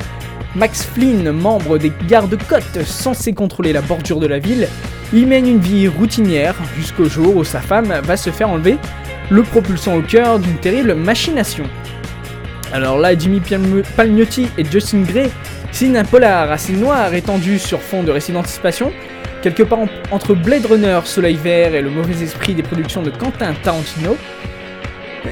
Max 0.55 0.83
Flynn, 0.83 1.31
membre 1.31 1.77
des 1.77 1.91
gardes-côtes 2.07 2.83
censés 2.83 3.33
contrôler 3.33 3.71
la 3.71 3.81
bordure 3.81 4.19
de 4.19 4.27
la 4.27 4.39
ville, 4.39 4.67
il 5.13 5.27
mène 5.27 5.47
une 5.47 5.59
vie 5.59 5.87
routinière 5.87 6.55
jusqu'au 6.75 7.05
jour 7.05 7.35
où 7.35 7.43
sa 7.43 7.59
femme 7.59 7.93
va 8.03 8.17
se 8.17 8.29
faire 8.29 8.49
enlever, 8.49 8.77
le 9.29 9.43
propulsant 9.43 9.95
au 9.95 10.01
cœur 10.01 10.39
d'une 10.39 10.57
terrible 10.57 10.95
machination. 10.95 11.65
Alors 12.73 12.97
là, 12.99 13.17
Jimmy 13.17 13.39
Palm- 13.39 13.83
Palmiotti 13.95 14.47
et 14.57 14.63
Justin 14.69 15.01
Gray 15.01 15.29
signent 15.71 15.97
un 15.97 16.03
polar 16.05 16.51
assez 16.51 16.73
noir 16.73 17.13
étendu 17.13 17.57
sur 17.59 17.81
fond 17.81 18.03
de 18.03 18.11
récits 18.11 18.31
d'anticipation, 18.31 18.91
quelque 19.41 19.63
part 19.63 19.79
en- 19.79 19.87
entre 20.11 20.35
Blade 20.35 20.65
Runner, 20.65 20.99
Soleil 21.05 21.35
Vert 21.41 21.73
et 21.73 21.81
le 21.81 21.89
mauvais 21.89 22.23
esprit 22.23 22.53
des 22.53 22.63
productions 22.63 23.01
de 23.01 23.09
Quentin 23.09 23.53
Tarantino. 23.63 24.17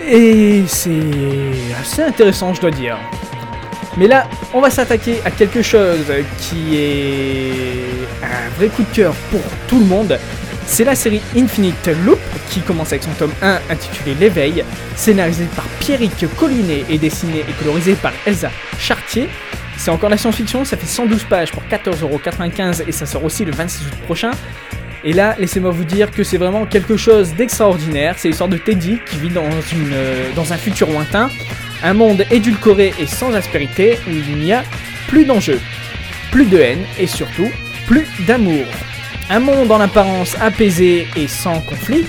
Et 0.09 0.63
c'est 0.67 0.91
assez 1.79 2.01
intéressant, 2.03 2.53
je 2.53 2.61
dois 2.61 2.71
dire. 2.71 2.97
Mais 3.97 4.07
là, 4.07 4.27
on 4.53 4.61
va 4.61 4.69
s'attaquer 4.69 5.17
à 5.25 5.31
quelque 5.31 5.61
chose 5.61 6.05
qui 6.39 6.77
est 6.77 7.83
un 8.23 8.49
vrai 8.57 8.67
coup 8.67 8.83
de 8.83 8.95
cœur 8.95 9.13
pour 9.31 9.41
tout 9.67 9.79
le 9.79 9.85
monde. 9.85 10.19
C'est 10.65 10.83
la 10.83 10.95
série 10.95 11.21
Infinite 11.35 11.89
Loop 12.05 12.19
qui 12.49 12.61
commence 12.61 12.89
avec 12.89 13.03
son 13.03 13.11
tome 13.11 13.33
1 13.41 13.59
intitulé 13.69 14.15
L'éveil, 14.19 14.63
scénarisé 14.95 15.45
par 15.55 15.65
Pierrick 15.79 16.25
Collinet 16.37 16.85
et 16.89 16.97
dessiné 16.97 17.39
et 17.47 17.53
colorisé 17.63 17.93
par 17.95 18.13
Elsa 18.25 18.51
Chartier. 18.79 19.29
C'est 19.77 19.91
encore 19.91 20.09
la 20.09 20.17
science-fiction, 20.17 20.65
ça 20.65 20.75
fait 20.75 20.87
112 20.87 21.25
pages 21.25 21.51
pour 21.51 21.63
14,95€ 21.63 22.83
et 22.87 22.91
ça 22.91 23.05
sort 23.05 23.23
aussi 23.23 23.45
le 23.45 23.51
26 23.51 23.85
août 23.85 23.93
prochain. 24.05 24.31
Et 25.03 25.13
là, 25.13 25.35
laissez-moi 25.39 25.71
vous 25.71 25.85
dire 25.85 26.11
que 26.11 26.23
c'est 26.23 26.37
vraiment 26.37 26.65
quelque 26.65 26.97
chose 26.97 27.33
d'extraordinaire. 27.35 28.15
C'est 28.17 28.29
l'histoire 28.29 28.49
de 28.49 28.57
Teddy 28.57 28.97
qui 29.05 29.17
vit 29.17 29.29
dans, 29.29 29.49
une, 29.71 29.91
euh, 29.93 30.31
dans 30.35 30.51
un 30.51 30.57
futur 30.57 30.89
lointain, 30.89 31.29
un 31.83 31.93
monde 31.93 32.25
édulcoré 32.31 32.93
et 32.99 33.05
sans 33.05 33.33
aspérité 33.33 33.99
où 34.07 34.11
il 34.11 34.37
n'y 34.37 34.53
a 34.53 34.63
plus 35.07 35.25
d'enjeux, 35.25 35.61
plus 36.31 36.45
de 36.45 36.57
haine 36.57 36.83
et 36.99 37.07
surtout 37.07 37.49
plus 37.85 38.05
d'amour. 38.25 38.65
Un 39.29 39.39
monde 39.39 39.71
en 39.71 39.79
apparence 39.79 40.35
apaisé 40.41 41.07
et 41.15 41.27
sans 41.27 41.61
conflit, 41.61 42.05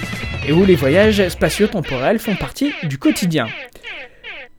et 0.49 0.53
où 0.53 0.65
les 0.65 0.75
voyages 0.77 1.29
spatio-temporels 1.29 2.19
font 2.19 2.35
partie 2.35 2.73
du 2.85 2.97
quotidien. 2.99 3.47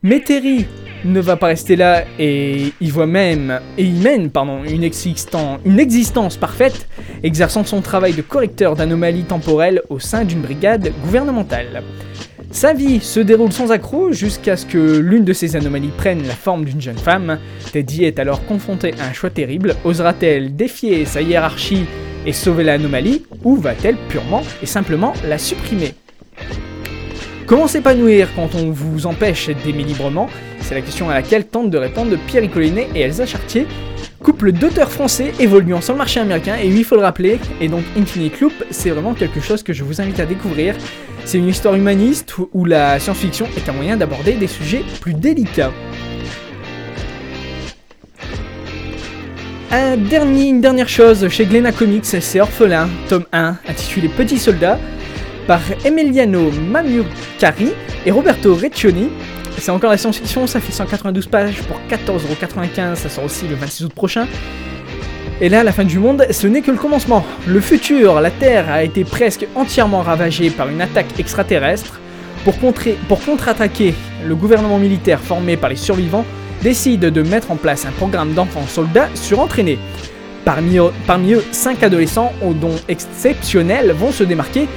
Mais 0.02 0.20
Terry 0.20 0.64
ne 1.04 1.20
va 1.20 1.36
pas 1.36 1.48
rester 1.48 1.76
là 1.76 2.04
et 2.18 2.72
il 2.80 2.92
voit 2.92 3.06
même 3.06 3.60
et 3.76 3.82
il 3.84 3.94
mène 3.96 4.30
pardon 4.30 4.62
une, 4.64 4.84
existan- 4.84 5.58
une 5.66 5.80
existence 5.80 6.36
parfaite, 6.36 6.88
exerçant 7.22 7.64
son 7.64 7.82
travail 7.82 8.14
de 8.14 8.22
correcteur 8.22 8.76
d'anomalies 8.76 9.24
temporelles 9.24 9.82
au 9.90 9.98
sein 9.98 10.24
d'une 10.24 10.40
brigade 10.40 10.92
gouvernementale. 11.02 11.82
Sa 12.52 12.72
vie 12.72 13.00
se 13.00 13.20
déroule 13.20 13.52
sans 13.52 13.70
accroc 13.72 14.12
jusqu'à 14.12 14.56
ce 14.56 14.66
que 14.66 14.98
l'une 14.98 15.24
de 15.24 15.32
ces 15.32 15.54
anomalies 15.54 15.92
prenne 15.96 16.26
la 16.26 16.34
forme 16.34 16.64
d'une 16.64 16.80
jeune 16.80 16.98
femme. 16.98 17.38
Teddy 17.72 18.04
est 18.04 18.18
alors 18.18 18.44
confronté 18.44 18.94
à 19.00 19.08
un 19.08 19.12
choix 19.12 19.30
terrible. 19.30 19.76
Osera-t-elle 19.84 20.56
défier 20.56 21.04
sa 21.04 21.20
hiérarchie 21.22 21.84
et 22.26 22.32
sauver 22.32 22.64
l'anomalie 22.64 23.22
ou 23.44 23.56
va-t-elle 23.56 23.96
purement 24.08 24.42
et 24.62 24.66
simplement 24.66 25.12
la 25.26 25.38
supprimer? 25.38 25.94
Comment 27.46 27.66
s'épanouir 27.66 28.28
quand 28.36 28.54
on 28.54 28.70
vous 28.70 29.06
empêche 29.06 29.50
d'aimer 29.64 29.82
librement? 29.82 30.28
C'est 30.60 30.74
la 30.74 30.82
question 30.82 31.10
à 31.10 31.14
laquelle 31.14 31.46
tentent 31.46 31.70
de 31.70 31.78
répondre 31.78 32.16
Pierre 32.28 32.48
Collinet 32.48 32.88
et 32.94 33.00
Elsa 33.00 33.26
Chartier, 33.26 33.66
couple 34.22 34.52
d'auteurs 34.52 34.92
français 34.92 35.32
évoluant 35.40 35.80
sur 35.80 35.94
le 35.94 35.98
marché 35.98 36.20
américain. 36.20 36.56
Et 36.62 36.68
oui, 36.68 36.76
il 36.78 36.84
faut 36.84 36.94
le 36.94 37.02
rappeler, 37.02 37.40
et 37.60 37.66
donc 37.66 37.82
Infinite 37.98 38.40
Loop, 38.40 38.52
c'est 38.70 38.90
vraiment 38.90 39.14
quelque 39.14 39.40
chose 39.40 39.64
que 39.64 39.72
je 39.72 39.82
vous 39.82 40.00
invite 40.00 40.20
à 40.20 40.26
découvrir. 40.26 40.76
C'est 41.24 41.38
une 41.38 41.48
histoire 41.48 41.74
humaniste 41.74 42.38
où- 42.38 42.48
où 42.52 42.64
la 42.66 43.00
science-fiction 43.00 43.48
est 43.56 43.68
un 43.68 43.72
moyen 43.72 43.96
d'aborder 43.96 44.34
des 44.34 44.46
sujets 44.46 44.82
plus 45.00 45.14
délicats. 45.14 45.72
Un 49.72 49.96
dernier, 49.96 50.48
une 50.48 50.60
dernière 50.60 50.88
chose 50.88 51.28
chez 51.28 51.46
Glena 51.46 51.70
Comics, 51.70 52.04
c'est 52.04 52.40
Orphelin, 52.40 52.88
tome 53.08 53.24
1, 53.32 53.56
intitulé 53.68 54.08
Petit 54.08 54.36
Soldat, 54.36 54.80
par 55.46 55.60
Emiliano 55.84 56.50
Mamukari 56.50 57.70
et 58.04 58.10
Roberto 58.10 58.52
Reccioni. 58.52 59.10
C'est 59.58 59.70
encore 59.70 59.90
la 59.90 59.96
science-fiction, 59.96 60.48
ça 60.48 60.58
fait 60.58 60.72
192 60.72 61.28
pages 61.28 61.62
pour 61.62 61.80
14,95€, 61.88 62.96
ça 62.96 63.08
sort 63.08 63.22
aussi 63.22 63.46
le 63.46 63.54
26 63.54 63.84
août 63.84 63.92
prochain. 63.94 64.26
Et 65.40 65.48
là, 65.48 65.62
la 65.62 65.70
fin 65.70 65.84
du 65.84 66.00
monde, 66.00 66.26
ce 66.32 66.48
n'est 66.48 66.62
que 66.62 66.72
le 66.72 66.76
commencement. 66.76 67.24
Le 67.46 67.60
futur, 67.60 68.20
la 68.20 68.32
Terre 68.32 68.72
a 68.72 68.82
été 68.82 69.04
presque 69.04 69.46
entièrement 69.54 70.02
ravagée 70.02 70.50
par 70.50 70.68
une 70.68 70.80
attaque 70.80 71.20
extraterrestre. 71.20 72.00
Pour 72.44 72.58
contre-attaquer, 72.58 73.94
le 74.26 74.34
gouvernement 74.34 74.78
militaire 74.78 75.20
formé 75.20 75.56
par 75.56 75.70
les 75.70 75.76
survivants 75.76 76.24
décide 76.62 77.00
de 77.00 77.22
mettre 77.22 77.50
en 77.50 77.56
place 77.56 77.86
un 77.86 77.92
programme 77.92 78.34
d'enfants 78.34 78.66
soldats 78.66 79.08
surentraînés. 79.14 79.78
Parmi 80.44 80.78
eux, 80.78 80.90
parmi 81.06 81.34
eux, 81.34 81.44
5 81.52 81.82
adolescents 81.82 82.32
aux 82.42 82.54
dons 82.54 82.78
exceptionnels 82.88 83.92
vont 83.92 84.12
se 84.12 84.24
démarquer. 84.24 84.68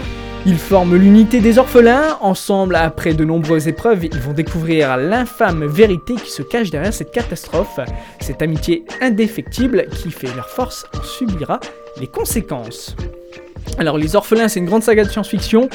Ils 0.46 0.58
forment 0.58 0.98
l'unité 0.98 1.40
des 1.40 1.58
orphelins. 1.58 2.18
Ensemble, 2.20 2.75
après 2.75 3.13
de 3.13 3.24
nombreuses 3.24 3.70
épreuves, 3.70 4.04
ils 4.04 4.20
vont 4.20 4.34
découvrir 4.34 4.98
l'infâme 4.98 5.66
vérité 5.66 6.16
qui 6.16 6.32
se 6.32 6.44
cache 6.44 6.70
derrière 6.70 6.94
cette 6.94 7.12
catastrophe. 7.12 7.80
Cette 8.20 8.42
amitié 8.42 8.84
indéfectible 9.00 9.86
qui 9.90 10.12
fait 10.12 10.36
leur 10.36 10.50
force 10.50 10.86
en 11.00 11.04
subira 11.04 11.62
les 12.00 12.08
conséquences. 12.08 12.94
Alors, 13.77 13.98
Les 13.98 14.15
Orphelins, 14.15 14.48
c'est 14.48 14.60
une 14.60 14.65
grande 14.65 14.84
saga 14.84 15.03
de 15.03 15.10
science-fiction 15.10 15.70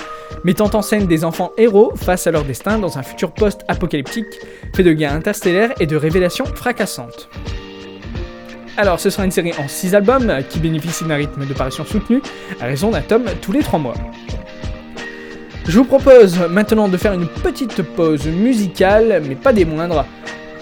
mettant 0.45 0.71
en 0.75 0.83
scène 0.83 1.07
des 1.07 1.25
enfants 1.25 1.53
héros 1.59 1.93
face 1.97 2.27
à 2.27 2.31
leur 2.31 2.45
destin 2.45 2.79
dans 2.79 2.97
un 2.99 3.03
futur 3.03 3.33
post-apocalyptique 3.33 4.27
fait 4.75 4.83
de 4.83 4.93
guerres 4.93 5.15
interstellaires 5.15 5.73
et 5.81 5.87
de 5.87 5.97
révélations 5.97 6.45
fracassantes. 6.47 7.29
Alors, 8.77 9.01
ce 9.01 9.11
sera 9.11 9.25
une 9.25 9.33
série 9.33 9.53
en 9.59 9.67
6 9.67 9.97
albums 9.97 10.33
qui 10.49 10.61
bénéficie 10.61 11.05
d'un 11.05 11.17
rythme 11.17 11.45
de 11.45 11.53
parution 11.53 11.85
soutenu 11.85 12.23
à 12.61 12.67
raison 12.67 12.91
d'un 12.91 13.01
tome 13.01 13.25
tous 13.43 13.51
les 13.51 13.61
3 13.61 13.81
mois. 13.81 13.95
Je 15.67 15.77
vous 15.77 15.85
propose 15.85 16.39
maintenant 16.49 16.89
de 16.89 16.97
faire 16.97 17.13
une 17.13 17.27
petite 17.27 17.83
pause 17.83 18.27
musicale, 18.27 19.23
mais 19.29 19.35
pas 19.35 19.53
des 19.53 19.65
moindres. 19.65 20.07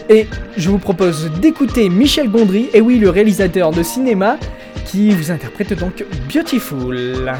Et 0.08 0.26
je 0.56 0.70
vous 0.70 0.78
propose 0.78 1.30
d'écouter 1.40 1.88
Michel 1.90 2.30
Gondry, 2.30 2.70
et 2.72 2.80
oui, 2.80 2.98
le 2.98 3.10
réalisateur 3.10 3.70
de 3.70 3.82
cinéma, 3.82 4.38
qui 4.86 5.10
vous 5.10 5.30
interprète 5.30 5.72
donc 5.72 6.04
Beautiful. 6.32 7.34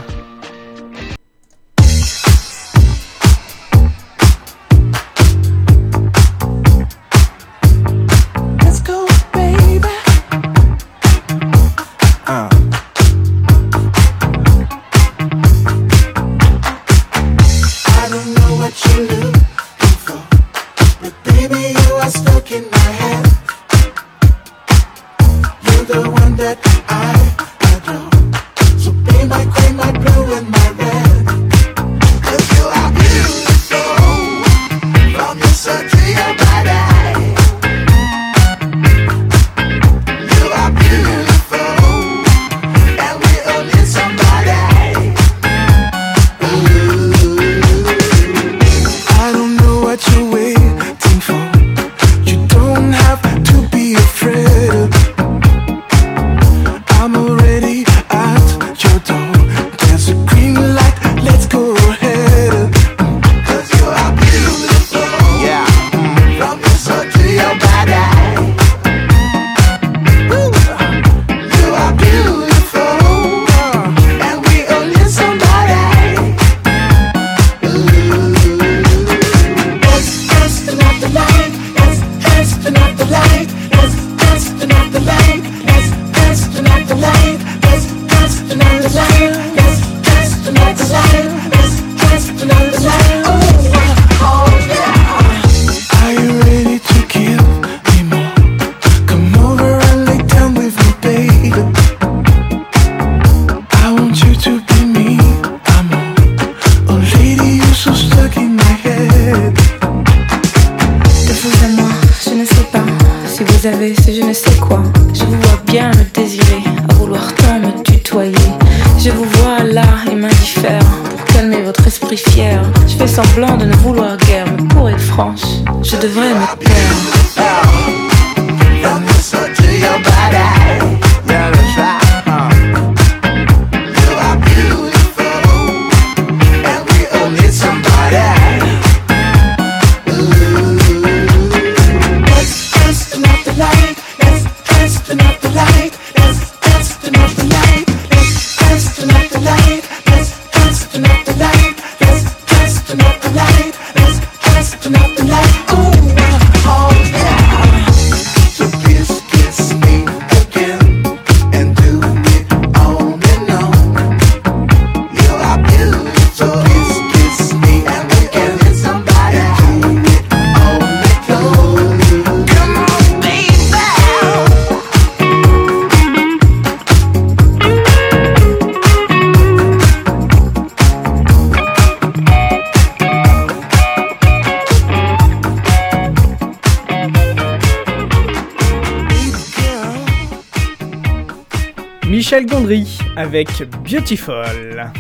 Michel 192.27 192.47
Gondry 192.47 192.99
avec 193.15 193.47
Beautiful. 193.89 194.91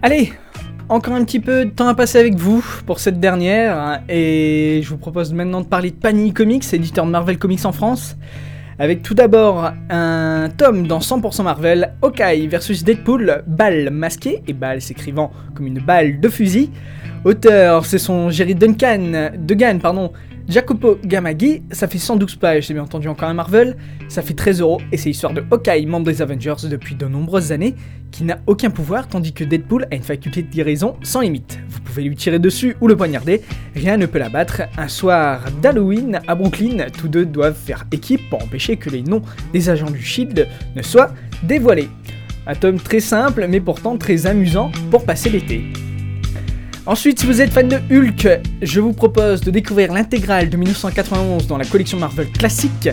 Allez, 0.00 0.32
encore 0.88 1.14
un 1.14 1.24
petit 1.24 1.40
peu 1.40 1.64
de 1.64 1.70
temps 1.70 1.88
à 1.88 1.96
passer 1.96 2.18
avec 2.20 2.36
vous 2.36 2.64
pour 2.86 3.00
cette 3.00 3.18
dernière, 3.18 3.76
hein, 3.76 3.98
et 4.08 4.78
je 4.84 4.88
vous 4.88 4.98
propose 4.98 5.32
maintenant 5.32 5.60
de 5.60 5.66
parler 5.66 5.90
de 5.90 5.96
Panini 5.96 6.32
Comics, 6.32 6.62
éditeur 6.72 7.06
de 7.06 7.10
Marvel 7.10 7.38
Comics 7.38 7.64
en 7.64 7.72
France, 7.72 8.16
avec 8.78 9.02
tout 9.02 9.14
d'abord 9.14 9.72
un 9.90 10.48
tome 10.56 10.86
dans 10.86 11.00
100% 11.00 11.42
Marvel, 11.42 11.92
Hawkeye 12.02 12.46
versus 12.46 12.84
Deadpool, 12.84 13.42
balle 13.48 13.90
masquée, 13.90 14.44
et 14.46 14.52
balle 14.52 14.80
s'écrivant 14.80 15.32
comme 15.56 15.66
une 15.66 15.80
balle 15.80 16.20
de 16.20 16.28
fusil. 16.28 16.70
Auteur, 17.24 17.84
c'est 17.84 17.98
son 17.98 18.30
Jerry 18.30 18.54
Duncan, 18.54 19.32
Degan, 19.38 19.80
pardon, 19.80 20.12
Jacopo 20.52 20.98
Gamagi, 21.02 21.62
ça 21.70 21.88
fait 21.88 21.96
112 21.96 22.36
pages, 22.36 22.66
c'est 22.66 22.74
bien 22.74 22.82
entendu 22.82 23.08
encore 23.08 23.30
un 23.30 23.32
Marvel, 23.32 23.74
ça 24.10 24.20
fait 24.20 24.34
13 24.34 24.60
euros 24.60 24.82
et 24.92 24.98
c'est 24.98 25.08
l'histoire 25.08 25.32
de 25.32 25.42
Hawkeye, 25.50 25.86
membre 25.86 26.04
des 26.04 26.20
Avengers 26.20 26.68
depuis 26.68 26.94
de 26.94 27.06
nombreuses 27.06 27.52
années, 27.52 27.74
qui 28.10 28.22
n'a 28.24 28.38
aucun 28.46 28.68
pouvoir 28.68 29.08
tandis 29.08 29.32
que 29.32 29.44
Deadpool 29.44 29.86
a 29.90 29.94
une 29.94 30.02
faculté 30.02 30.42
de 30.42 30.50
guérison 30.50 30.96
sans 31.02 31.22
limite. 31.22 31.58
Vous 31.70 31.80
pouvez 31.80 32.02
lui 32.02 32.16
tirer 32.16 32.38
dessus 32.38 32.76
ou 32.82 32.86
le 32.86 32.94
poignarder, 32.94 33.40
rien 33.74 33.96
ne 33.96 34.04
peut 34.04 34.18
l'abattre. 34.18 34.60
Un 34.76 34.88
soir 34.88 35.42
d'Halloween 35.62 36.20
à 36.28 36.34
Brooklyn, 36.34 36.84
tous 36.98 37.08
deux 37.08 37.24
doivent 37.24 37.56
faire 37.56 37.86
équipe 37.90 38.28
pour 38.28 38.42
empêcher 38.42 38.76
que 38.76 38.90
les 38.90 39.00
noms 39.00 39.22
des 39.54 39.70
agents 39.70 39.90
du 39.90 40.02
Shield 40.02 40.46
ne 40.76 40.82
soient 40.82 41.14
dévoilés. 41.44 41.88
Un 42.46 42.56
tome 42.56 42.78
très 42.78 43.00
simple 43.00 43.46
mais 43.48 43.60
pourtant 43.60 43.96
très 43.96 44.26
amusant 44.26 44.70
pour 44.90 45.06
passer 45.06 45.30
l'été. 45.30 45.64
Ensuite, 46.84 47.20
si 47.20 47.26
vous 47.26 47.40
êtes 47.40 47.52
fan 47.52 47.68
de 47.68 47.76
Hulk, 47.76 48.40
je 48.60 48.80
vous 48.80 48.92
propose 48.92 49.40
de 49.40 49.52
découvrir 49.52 49.92
l'intégrale 49.92 50.50
de 50.50 50.56
1991 50.56 51.46
dans 51.46 51.56
la 51.56 51.64
collection 51.64 51.96
Marvel 51.96 52.28
classique 52.32 52.88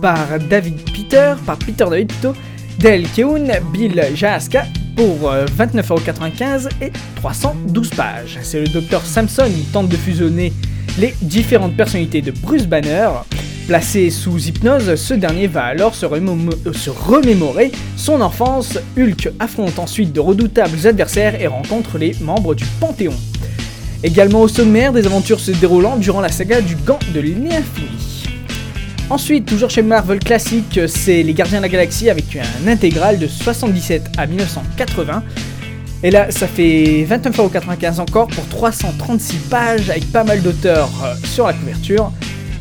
par 0.00 0.38
David 0.48 0.76
Peter, 0.92 1.34
par 1.44 1.58
Peter 1.58 1.84
David 1.90 2.06
plutôt, 2.06 2.34
Del 2.78 3.02
Keown, 3.08 3.50
Bill 3.72 4.00
Jahaska 4.14 4.64
pour 4.96 5.28
euh, 5.28 5.46
29,95€ 5.58 6.68
et 6.80 6.92
312 7.16 7.90
pages. 7.90 8.38
C'est 8.42 8.60
le 8.60 8.68
docteur 8.68 9.04
Samson 9.04 9.46
qui 9.46 9.64
tente 9.72 9.88
de 9.88 9.96
fusionner 9.96 10.52
les 10.98 11.12
différentes 11.20 11.76
personnalités 11.76 12.22
de 12.22 12.30
Bruce 12.30 12.66
Banner. 12.66 13.08
Placé 13.66 14.10
sous 14.10 14.38
hypnose, 14.38 14.94
ce 14.94 15.14
dernier 15.14 15.48
va 15.48 15.64
alors 15.64 15.96
se, 15.96 16.06
euh, 16.06 16.72
se 16.72 16.90
remémorer 16.90 17.72
son 17.96 18.20
enfance. 18.20 18.78
Hulk 18.96 19.30
affronte 19.40 19.80
ensuite 19.80 20.12
de 20.12 20.20
redoutables 20.20 20.86
adversaires 20.86 21.40
et 21.40 21.48
rencontre 21.48 21.98
les 21.98 22.14
membres 22.20 22.54
du 22.54 22.64
Panthéon. 22.78 23.14
Également 24.04 24.40
au 24.40 24.48
sommaire, 24.48 24.92
des 24.92 25.06
aventures 25.06 25.38
se 25.38 25.52
déroulant 25.52 25.96
durant 25.96 26.20
la 26.20 26.28
saga 26.28 26.60
du 26.60 26.74
Gant 26.74 26.98
de 27.14 27.20
l'Infini. 27.20 28.24
Ensuite, 29.10 29.46
toujours 29.46 29.70
chez 29.70 29.82
Marvel 29.82 30.18
Classic, 30.18 30.80
c'est 30.88 31.22
Les 31.22 31.34
Gardiens 31.34 31.58
de 31.58 31.62
la 31.62 31.68
Galaxie 31.68 32.10
avec 32.10 32.36
un 32.36 32.66
intégral 32.66 33.18
de 33.18 33.28
77 33.28 34.02
à 34.16 34.26
1980. 34.26 35.22
Et 36.02 36.10
là, 36.10 36.32
ça 36.32 36.48
fait 36.48 37.06
29,95€ 37.08 38.00
encore 38.00 38.26
pour 38.26 38.44
336 38.48 39.36
pages 39.48 39.88
avec 39.88 40.10
pas 40.10 40.24
mal 40.24 40.42
d'auteurs 40.42 40.90
euh, 41.04 41.14
sur 41.24 41.46
la 41.46 41.52
couverture 41.52 42.10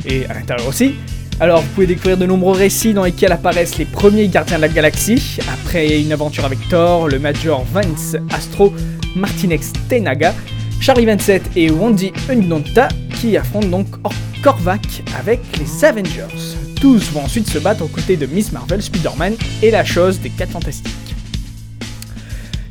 et 0.05 0.27
à 0.27 0.35
l'intérieur 0.35 0.67
aussi. 0.67 0.93
Alors, 1.39 1.61
vous 1.61 1.69
pouvez 1.69 1.87
découvrir 1.87 2.17
de 2.17 2.27
nombreux 2.27 2.55
récits 2.55 2.93
dans 2.93 3.03
lesquels 3.03 3.31
apparaissent 3.31 3.79
les 3.79 3.85
premiers 3.85 4.27
gardiens 4.27 4.57
de 4.57 4.61
la 4.61 4.67
galaxie, 4.67 5.39
après 5.51 5.99
une 5.99 6.11
aventure 6.11 6.45
avec 6.45 6.59
Thor, 6.69 7.07
le 7.07 7.17
Major 7.17 7.65
Vance 7.73 8.15
Astro, 8.31 8.71
Martinex 9.15 9.73
Tenaga, 9.89 10.35
Charlie 10.81 11.05
27 11.05 11.51
et 11.55 11.69
Wandy 11.69 12.11
Undonta 12.29 12.87
qui 13.19 13.37
affrontent 13.37 13.67
donc 13.67 13.87
Or- 14.03 14.13
Korvac 14.41 15.03
avec 15.17 15.39
les 15.59 15.85
Avengers. 15.85 16.57
Tous 16.79 17.11
vont 17.11 17.21
ensuite 17.21 17.47
se 17.47 17.59
battre 17.59 17.83
aux 17.83 17.87
côtés 17.87 18.17
de 18.17 18.25
Miss 18.25 18.51
Marvel, 18.51 18.81
Spider-Man 18.81 19.35
et 19.61 19.69
la 19.69 19.85
chose 19.85 20.19
des 20.19 20.31
4 20.31 20.49
Fantastiques. 20.51 20.91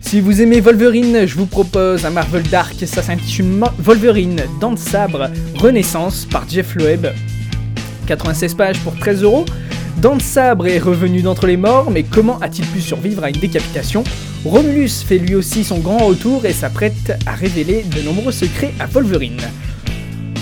Si 0.00 0.20
vous 0.20 0.42
aimez 0.42 0.60
Wolverine, 0.60 1.24
je 1.26 1.36
vous 1.36 1.46
propose 1.46 2.04
un 2.04 2.10
Marvel 2.10 2.42
Dark, 2.42 2.74
ça 2.84 3.00
s'intitule 3.02 3.46
Wolverine 3.78 4.42
Dents 4.60 4.72
de 4.72 4.78
Sabre 4.78 5.30
Renaissance 5.54 6.26
par 6.28 6.48
Jeff 6.48 6.74
Loeb. 6.74 7.06
96 8.08 8.54
pages 8.54 8.80
pour 8.80 8.96
13 8.98 9.22
euros. 9.22 9.44
Dents 9.98 10.16
de 10.16 10.22
Sabre 10.22 10.66
est 10.66 10.80
revenu 10.80 11.22
d'entre 11.22 11.46
les 11.46 11.56
morts, 11.56 11.92
mais 11.92 12.02
comment 12.02 12.40
a-t-il 12.40 12.66
pu 12.66 12.80
survivre 12.80 13.22
à 13.22 13.28
une 13.30 13.38
décapitation? 13.38 14.02
Romulus 14.44 15.02
fait 15.06 15.18
lui 15.18 15.34
aussi 15.34 15.64
son 15.64 15.78
grand 15.80 15.98
retour 15.98 16.46
et 16.46 16.52
s'apprête 16.52 17.12
à 17.26 17.32
révéler 17.32 17.84
de 17.94 18.02
nombreux 18.02 18.32
secrets 18.32 18.72
à 18.80 18.86
Wolverine. 18.86 19.40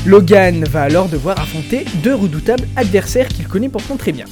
Logan 0.07 0.65
va 0.65 0.83
alors 0.83 1.09
devoir 1.09 1.41
affronter 1.41 1.85
deux 2.03 2.15
redoutables 2.15 2.69
adversaires 2.77 3.29
qu'il 3.29 3.49
connaît 3.49 3.69
pourtant 3.69 3.97
très 3.97 4.13
bien. 4.13 4.27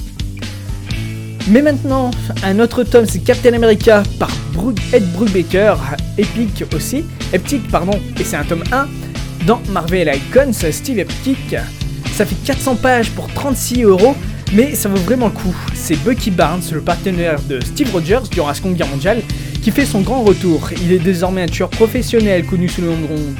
Mais 1.49 1.61
maintenant, 1.61 2.11
un 2.43 2.59
autre 2.59 2.83
tome, 2.83 3.05
c'est 3.05 3.19
Captain 3.19 3.53
America 3.53 4.03
par 4.19 4.29
Ed 4.91 5.03
Brubaker, 5.13 5.75
épique 6.17 6.63
aussi, 6.75 7.05
Eptic 7.31 7.69
pardon, 7.69 7.99
et 8.19 8.23
c'est 8.23 8.35
un 8.35 8.43
tome 8.43 8.63
1 8.71 8.87
dans 9.45 9.61
Marvel 9.69 10.11
Icons, 10.13 10.71
Steve 10.71 10.99
Eptic. 10.99 11.55
Ça 12.13 12.25
fait 12.25 12.35
400 12.45 12.75
pages 12.77 13.11
pour 13.11 13.27
36 13.27 13.83
euros, 13.83 14.15
mais 14.53 14.75
ça 14.75 14.89
vaut 14.89 14.97
vraiment 14.97 15.27
le 15.27 15.33
coup. 15.33 15.55
C'est 15.75 15.95
Bucky 16.03 16.31
Barnes, 16.31 16.63
le 16.71 16.81
partenaire 16.81 17.39
de 17.43 17.59
Steve 17.59 17.91
Rogers 17.93 18.23
durant 18.31 18.47
la 18.47 18.53
Seconde 18.55 18.75
Guerre 18.75 18.87
mondiale, 18.87 19.21
qui 19.61 19.71
fait 19.71 19.85
son 19.85 20.01
grand 20.01 20.23
retour. 20.23 20.69
Il 20.81 20.91
est 20.91 20.99
désormais 20.99 21.43
un 21.43 21.47
tueur 21.47 21.69
professionnel 21.69 22.45
connu 22.45 22.69
sous 22.69 22.81
le 22.81 22.87
nom 22.87 22.95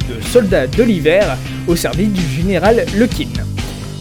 de 0.10 0.25
soldat 0.27 0.67
de 0.67 0.84
l'hiver 0.84 1.38
au 1.67 1.75
service 1.75 2.10
du 2.10 2.21
général 2.36 2.86
Lekin. 2.95 3.30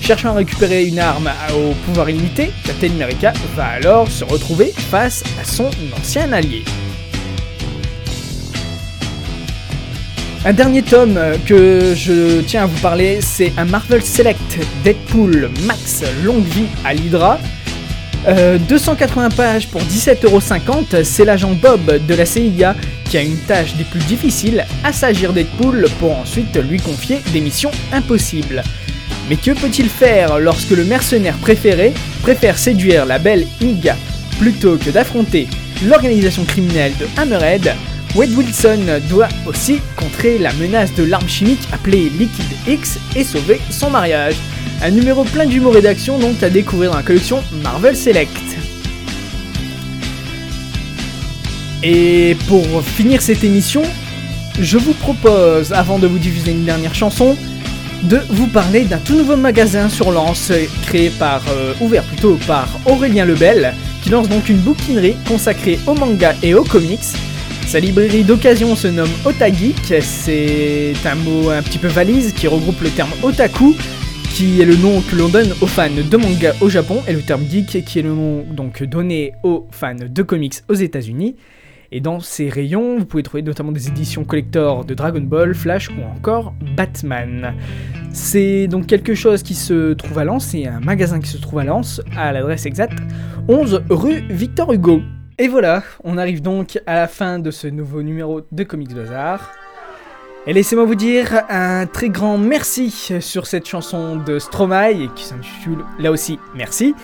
Cherchant 0.00 0.30
à 0.30 0.34
récupérer 0.34 0.86
une 0.86 0.98
arme 0.98 1.30
au 1.54 1.74
pouvoir 1.86 2.08
illimité, 2.10 2.50
Captain 2.64 2.90
America 2.90 3.32
va 3.56 3.66
alors 3.66 4.10
se 4.10 4.24
retrouver 4.24 4.72
face 4.90 5.24
à 5.40 5.44
son 5.44 5.70
ancien 5.98 6.32
allié. 6.32 6.64
Un 10.44 10.52
dernier 10.52 10.82
tome 10.82 11.18
que 11.44 11.94
je 11.96 12.40
tiens 12.42 12.62
à 12.62 12.66
vous 12.66 12.78
parler, 12.78 13.18
c'est 13.20 13.52
un 13.56 13.64
Marvel 13.64 14.00
Select 14.00 14.60
Deadpool 14.84 15.50
Max 15.66 16.04
Longue 16.22 16.44
Vie 16.44 16.68
à 16.84 16.94
l'Hydra. 16.94 17.40
Euh, 18.28 18.58
280 18.58 19.28
pages 19.30 19.68
pour 19.68 19.80
17,50€, 19.82 21.04
c'est 21.04 21.24
l'agent 21.24 21.52
Bob 21.52 22.04
de 22.06 22.14
la 22.14 22.26
CIA 22.26 22.74
qui 23.04 23.16
a 23.16 23.22
une 23.22 23.36
tâche 23.36 23.74
des 23.76 23.84
plus 23.84 24.00
difficiles, 24.00 24.64
assagir 24.82 25.32
Deadpool 25.32 25.86
pour 26.00 26.16
ensuite 26.16 26.56
lui 26.56 26.78
confier 26.78 27.20
des 27.32 27.40
missions 27.40 27.70
impossibles. 27.92 28.64
Mais 29.28 29.36
que 29.36 29.52
peut-il 29.52 29.88
faire 29.88 30.38
lorsque 30.40 30.70
le 30.70 30.84
mercenaire 30.84 31.36
préféré 31.36 31.92
préfère 32.22 32.58
séduire 32.58 33.06
la 33.06 33.18
belle 33.18 33.46
Inga 33.62 33.96
plutôt 34.40 34.76
que 34.76 34.90
d'affronter 34.90 35.46
l'organisation 35.84 36.44
criminelle 36.44 36.92
de 36.98 37.06
Hammerhead 37.16 37.74
Wade 38.16 38.32
Wilson 38.32 38.78
doit 39.10 39.28
aussi 39.44 39.82
contrer 39.94 40.38
la 40.38 40.50
menace 40.54 40.94
de 40.94 41.04
l'arme 41.04 41.28
chimique 41.28 41.68
appelée 41.70 42.08
Liquid 42.08 42.46
X 42.66 42.98
et 43.14 43.22
sauver 43.22 43.60
son 43.68 43.90
mariage. 43.90 44.36
Un 44.82 44.90
numéro 44.90 45.22
plein 45.24 45.44
d'humour 45.44 45.76
et 45.76 45.82
d'action 45.82 46.18
donc 46.18 46.42
à 46.42 46.48
découvrir 46.48 46.92
dans 46.92 46.96
la 46.96 47.02
collection 47.02 47.42
Marvel 47.62 47.94
Select. 47.94 48.32
Et 51.82 52.38
pour 52.48 52.82
finir 52.82 53.20
cette 53.20 53.44
émission, 53.44 53.82
je 54.58 54.78
vous 54.78 54.94
propose, 54.94 55.74
avant 55.74 55.98
de 55.98 56.06
vous 56.06 56.18
diffuser 56.18 56.52
une 56.52 56.64
dernière 56.64 56.94
chanson, 56.94 57.36
de 58.04 58.22
vous 58.30 58.46
parler 58.46 58.84
d'un 58.84 58.98
tout 58.98 59.14
nouveau 59.14 59.36
magasin 59.36 59.90
sur 59.90 60.10
Lens, 60.10 60.52
créé 60.86 61.10
par, 61.10 61.42
euh, 61.50 61.74
ouvert 61.82 62.02
plutôt 62.04 62.38
par 62.46 62.66
Aurélien 62.86 63.26
Lebel, 63.26 63.74
qui 64.02 64.08
lance 64.08 64.30
donc 64.30 64.48
une 64.48 64.56
bouquinerie 64.56 65.16
consacrée 65.28 65.78
au 65.86 65.92
manga 65.92 66.34
et 66.42 66.54
aux 66.54 66.64
comics. 66.64 67.00
Sa 67.66 67.80
librairie 67.80 68.22
d'occasion 68.22 68.76
se 68.76 68.86
nomme 68.86 69.10
Otageek, 69.24 70.00
c'est 70.00 70.94
un 71.04 71.14
mot 71.16 71.50
un 71.50 71.62
petit 71.62 71.78
peu 71.78 71.88
valise 71.88 72.32
qui 72.32 72.46
regroupe 72.46 72.80
le 72.80 72.90
terme 72.90 73.10
otaku, 73.24 73.74
qui 74.30 74.60
est 74.60 74.64
le 74.64 74.76
nom 74.76 75.00
que 75.00 75.16
l'on 75.16 75.28
donne 75.28 75.50
aux 75.60 75.66
fans 75.66 75.88
de 75.90 76.16
manga 76.16 76.54
au 76.60 76.68
Japon, 76.68 77.02
et 77.08 77.12
le 77.12 77.22
terme 77.22 77.42
geek 77.42 77.84
qui 77.84 77.98
est 77.98 78.02
le 78.02 78.14
nom 78.14 78.44
donc 78.48 78.84
donné 78.84 79.32
aux 79.42 79.66
fans 79.72 79.96
de 79.96 80.22
comics 80.22 80.54
aux 80.68 80.74
États-Unis. 80.74 81.34
Et 81.90 82.00
dans 82.00 82.20
ces 82.20 82.48
rayons, 82.48 82.98
vous 82.98 83.04
pouvez 83.04 83.24
trouver 83.24 83.42
notamment 83.42 83.72
des 83.72 83.88
éditions 83.88 84.24
collector 84.24 84.84
de 84.84 84.94
Dragon 84.94 85.20
Ball, 85.20 85.52
Flash 85.52 85.90
ou 85.90 86.02
encore 86.16 86.54
Batman. 86.76 87.52
C'est 88.12 88.68
donc 88.68 88.86
quelque 88.86 89.14
chose 89.14 89.42
qui 89.42 89.54
se 89.54 89.92
trouve 89.94 90.18
à 90.20 90.24
Lens, 90.24 90.46
c'est 90.52 90.68
un 90.68 90.78
magasin 90.78 91.18
qui 91.18 91.28
se 91.28 91.38
trouve 91.38 91.58
à 91.58 91.64
Lens, 91.64 92.00
à 92.16 92.32
l'adresse 92.32 92.64
exacte 92.64 92.98
11 93.48 93.82
rue 93.90 94.22
Victor 94.30 94.72
Hugo. 94.72 95.02
Et 95.38 95.48
voilà, 95.48 95.82
on 96.02 96.16
arrive 96.16 96.40
donc 96.40 96.80
à 96.86 96.94
la 96.94 97.06
fin 97.06 97.38
de 97.38 97.50
ce 97.50 97.66
nouveau 97.66 98.02
numéro 98.02 98.40
de 98.50 98.64
Comics 98.64 98.94
Bazar. 98.94 99.52
Et 100.46 100.54
laissez-moi 100.54 100.86
vous 100.86 100.94
dire 100.94 101.42
un 101.50 101.84
très 101.84 102.08
grand 102.08 102.38
merci 102.38 102.90
sur 103.20 103.46
cette 103.46 103.68
chanson 103.68 104.16
de 104.16 104.38
Stromae, 104.38 105.08
qui 105.14 105.24
s'intitule 105.24 105.84
là 105.98 106.10
aussi 106.10 106.38
Merci. 106.54 106.94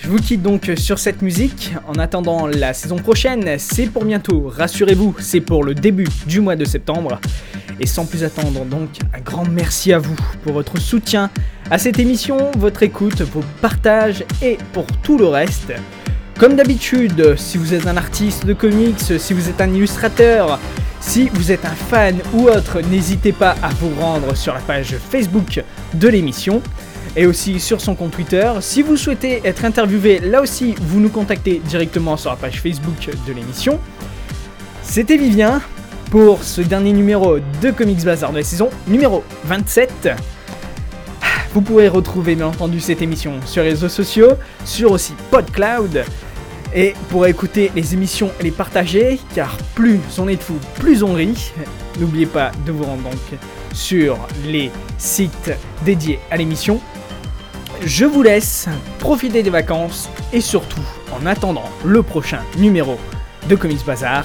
Je 0.00 0.08
vous 0.08 0.16
quitte 0.16 0.40
donc 0.40 0.70
sur 0.78 0.98
cette 0.98 1.20
musique. 1.20 1.74
En 1.86 1.96
attendant 1.96 2.46
la 2.46 2.72
saison 2.72 2.96
prochaine, 2.96 3.58
c'est 3.58 3.88
pour 3.88 4.06
bientôt. 4.06 4.48
Rassurez-vous, 4.48 5.16
c'est 5.18 5.42
pour 5.42 5.64
le 5.64 5.74
début 5.74 6.08
du 6.26 6.40
mois 6.40 6.56
de 6.56 6.64
septembre. 6.64 7.20
Et 7.80 7.86
sans 7.86 8.06
plus 8.06 8.24
attendre, 8.24 8.64
donc, 8.64 8.88
un 9.12 9.20
grand 9.20 9.46
merci 9.46 9.92
à 9.92 9.98
vous 9.98 10.16
pour 10.42 10.54
votre 10.54 10.78
soutien 10.78 11.28
à 11.70 11.76
cette 11.76 11.98
émission, 11.98 12.50
votre 12.56 12.82
écoute, 12.82 13.20
vos 13.20 13.44
partages 13.60 14.24
et 14.40 14.56
pour 14.72 14.86
tout 15.02 15.18
le 15.18 15.26
reste. 15.26 15.74
Comme 16.38 16.56
d'habitude, 16.56 17.36
si 17.36 17.56
vous 17.58 17.74
êtes 17.74 17.86
un 17.86 17.96
artiste 17.96 18.46
de 18.46 18.52
comics, 18.52 18.98
si 19.18 19.32
vous 19.32 19.48
êtes 19.48 19.60
un 19.60 19.72
illustrateur, 19.72 20.58
si 21.00 21.28
vous 21.34 21.52
êtes 21.52 21.64
un 21.64 21.74
fan 21.74 22.18
ou 22.32 22.48
autre, 22.48 22.80
n'hésitez 22.80 23.32
pas 23.32 23.54
à 23.62 23.68
vous 23.68 23.90
rendre 24.00 24.36
sur 24.36 24.54
la 24.54 24.60
page 24.60 24.96
Facebook 25.10 25.62
de 25.94 26.08
l'émission 26.08 26.62
et 27.16 27.26
aussi 27.26 27.60
sur 27.60 27.80
son 27.80 27.94
compte 27.94 28.12
Twitter. 28.12 28.50
Si 28.60 28.82
vous 28.82 28.96
souhaitez 28.96 29.40
être 29.44 29.64
interviewé, 29.64 30.18
là 30.20 30.40
aussi, 30.40 30.74
vous 30.80 31.00
nous 31.00 31.10
contactez 31.10 31.60
directement 31.64 32.16
sur 32.16 32.30
la 32.30 32.36
page 32.36 32.60
Facebook 32.60 33.10
de 33.26 33.32
l'émission. 33.32 33.78
C'était 34.82 35.16
Vivien 35.16 35.60
pour 36.10 36.42
ce 36.42 36.60
dernier 36.60 36.92
numéro 36.92 37.38
de 37.38 37.70
Comics 37.70 38.04
Bazar 38.04 38.32
de 38.32 38.38
la 38.38 38.44
saison 38.44 38.70
numéro 38.86 39.22
27. 39.44 40.31
Vous 41.54 41.60
pourrez 41.60 41.88
retrouver 41.88 42.34
bien 42.34 42.46
entendu 42.46 42.80
cette 42.80 43.02
émission 43.02 43.34
sur 43.44 43.62
les 43.62 43.70
réseaux 43.70 43.90
sociaux, 43.90 44.30
sur 44.64 44.92
aussi 44.92 45.12
PodCloud. 45.30 46.04
Et 46.74 46.94
pour 47.10 47.26
écouter 47.26 47.70
les 47.74 47.92
émissions 47.92 48.30
et 48.40 48.44
les 48.44 48.50
partager, 48.50 49.20
car 49.34 49.58
plus 49.74 50.00
on 50.18 50.28
est 50.28 50.36
de 50.36 50.42
fous, 50.42 50.58
plus 50.76 51.02
on 51.02 51.12
rit. 51.12 51.52
N'oubliez 52.00 52.24
pas 52.24 52.52
de 52.64 52.72
vous 52.72 52.84
rendre 52.84 53.02
donc 53.02 53.20
sur 53.74 54.16
les 54.46 54.70
sites 54.96 55.52
dédiés 55.84 56.20
à 56.30 56.38
l'émission. 56.38 56.80
Je 57.84 58.06
vous 58.06 58.22
laisse 58.22 58.68
profiter 58.98 59.42
des 59.42 59.50
vacances 59.50 60.08
et 60.32 60.40
surtout, 60.40 60.80
en 61.12 61.26
attendant 61.26 61.68
le 61.84 62.02
prochain 62.02 62.40
numéro 62.56 62.96
de 63.50 63.56
Comics 63.56 63.84
Bazar, 63.84 64.24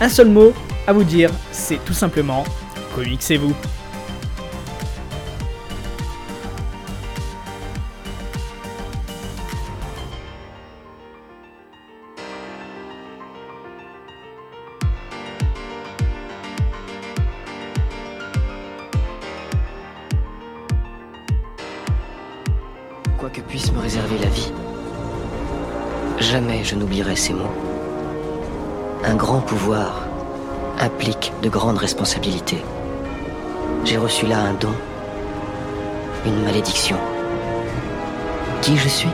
un 0.00 0.08
seul 0.08 0.28
mot 0.28 0.52
à 0.88 0.92
vous 0.92 1.04
dire, 1.04 1.30
c'est 1.52 1.84
tout 1.84 1.92
simplement 1.92 2.42
comics 2.96 3.22
que 23.34 23.40
puisse 23.40 23.72
me 23.72 23.80
réserver 23.80 24.16
la 24.18 24.28
vie, 24.28 24.52
jamais 26.20 26.62
je 26.62 26.76
n'oublierai 26.76 27.16
ces 27.16 27.32
mots. 27.32 27.50
Un 29.04 29.16
grand 29.16 29.40
pouvoir 29.40 30.06
implique 30.78 31.32
de 31.42 31.48
grandes 31.48 31.78
responsabilités. 31.78 32.62
J'ai 33.84 33.96
reçu 33.96 34.26
là 34.26 34.38
un 34.38 34.54
don, 34.54 34.72
une 36.24 36.44
malédiction. 36.44 36.96
Qui 38.62 38.76
je 38.76 38.88
suis? 38.88 39.08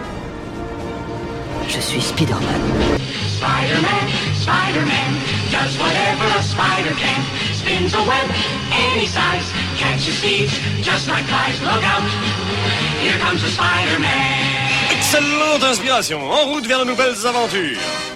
Je 1.70 1.78
suis 1.78 2.02
Spider-Man. 2.02 2.98
Spider-Man, 3.38 4.08
Spider-Man, 4.34 5.14
does 5.52 5.78
whatever 5.78 6.26
a 6.36 6.42
spider 6.42 6.94
can. 6.98 7.22
Spins 7.54 7.94
a 7.94 8.02
web 8.02 8.28
any 8.72 9.06
size, 9.06 9.52
catches 9.76 10.18
thieves 10.18 10.58
just 10.82 11.06
like 11.06 11.24
flies. 11.26 11.62
Look 11.62 11.84
out, 11.84 12.02
here 13.00 13.16
comes 13.20 13.42
the 13.42 13.50
Spider-Man. 13.50 14.90
Excellente 14.90 15.62
inspiration, 15.62 16.20
en 16.20 16.48
route 16.48 16.66
vers 16.66 16.80
de 16.80 16.86
nouvelles 16.86 17.24
aventures. 17.24 18.09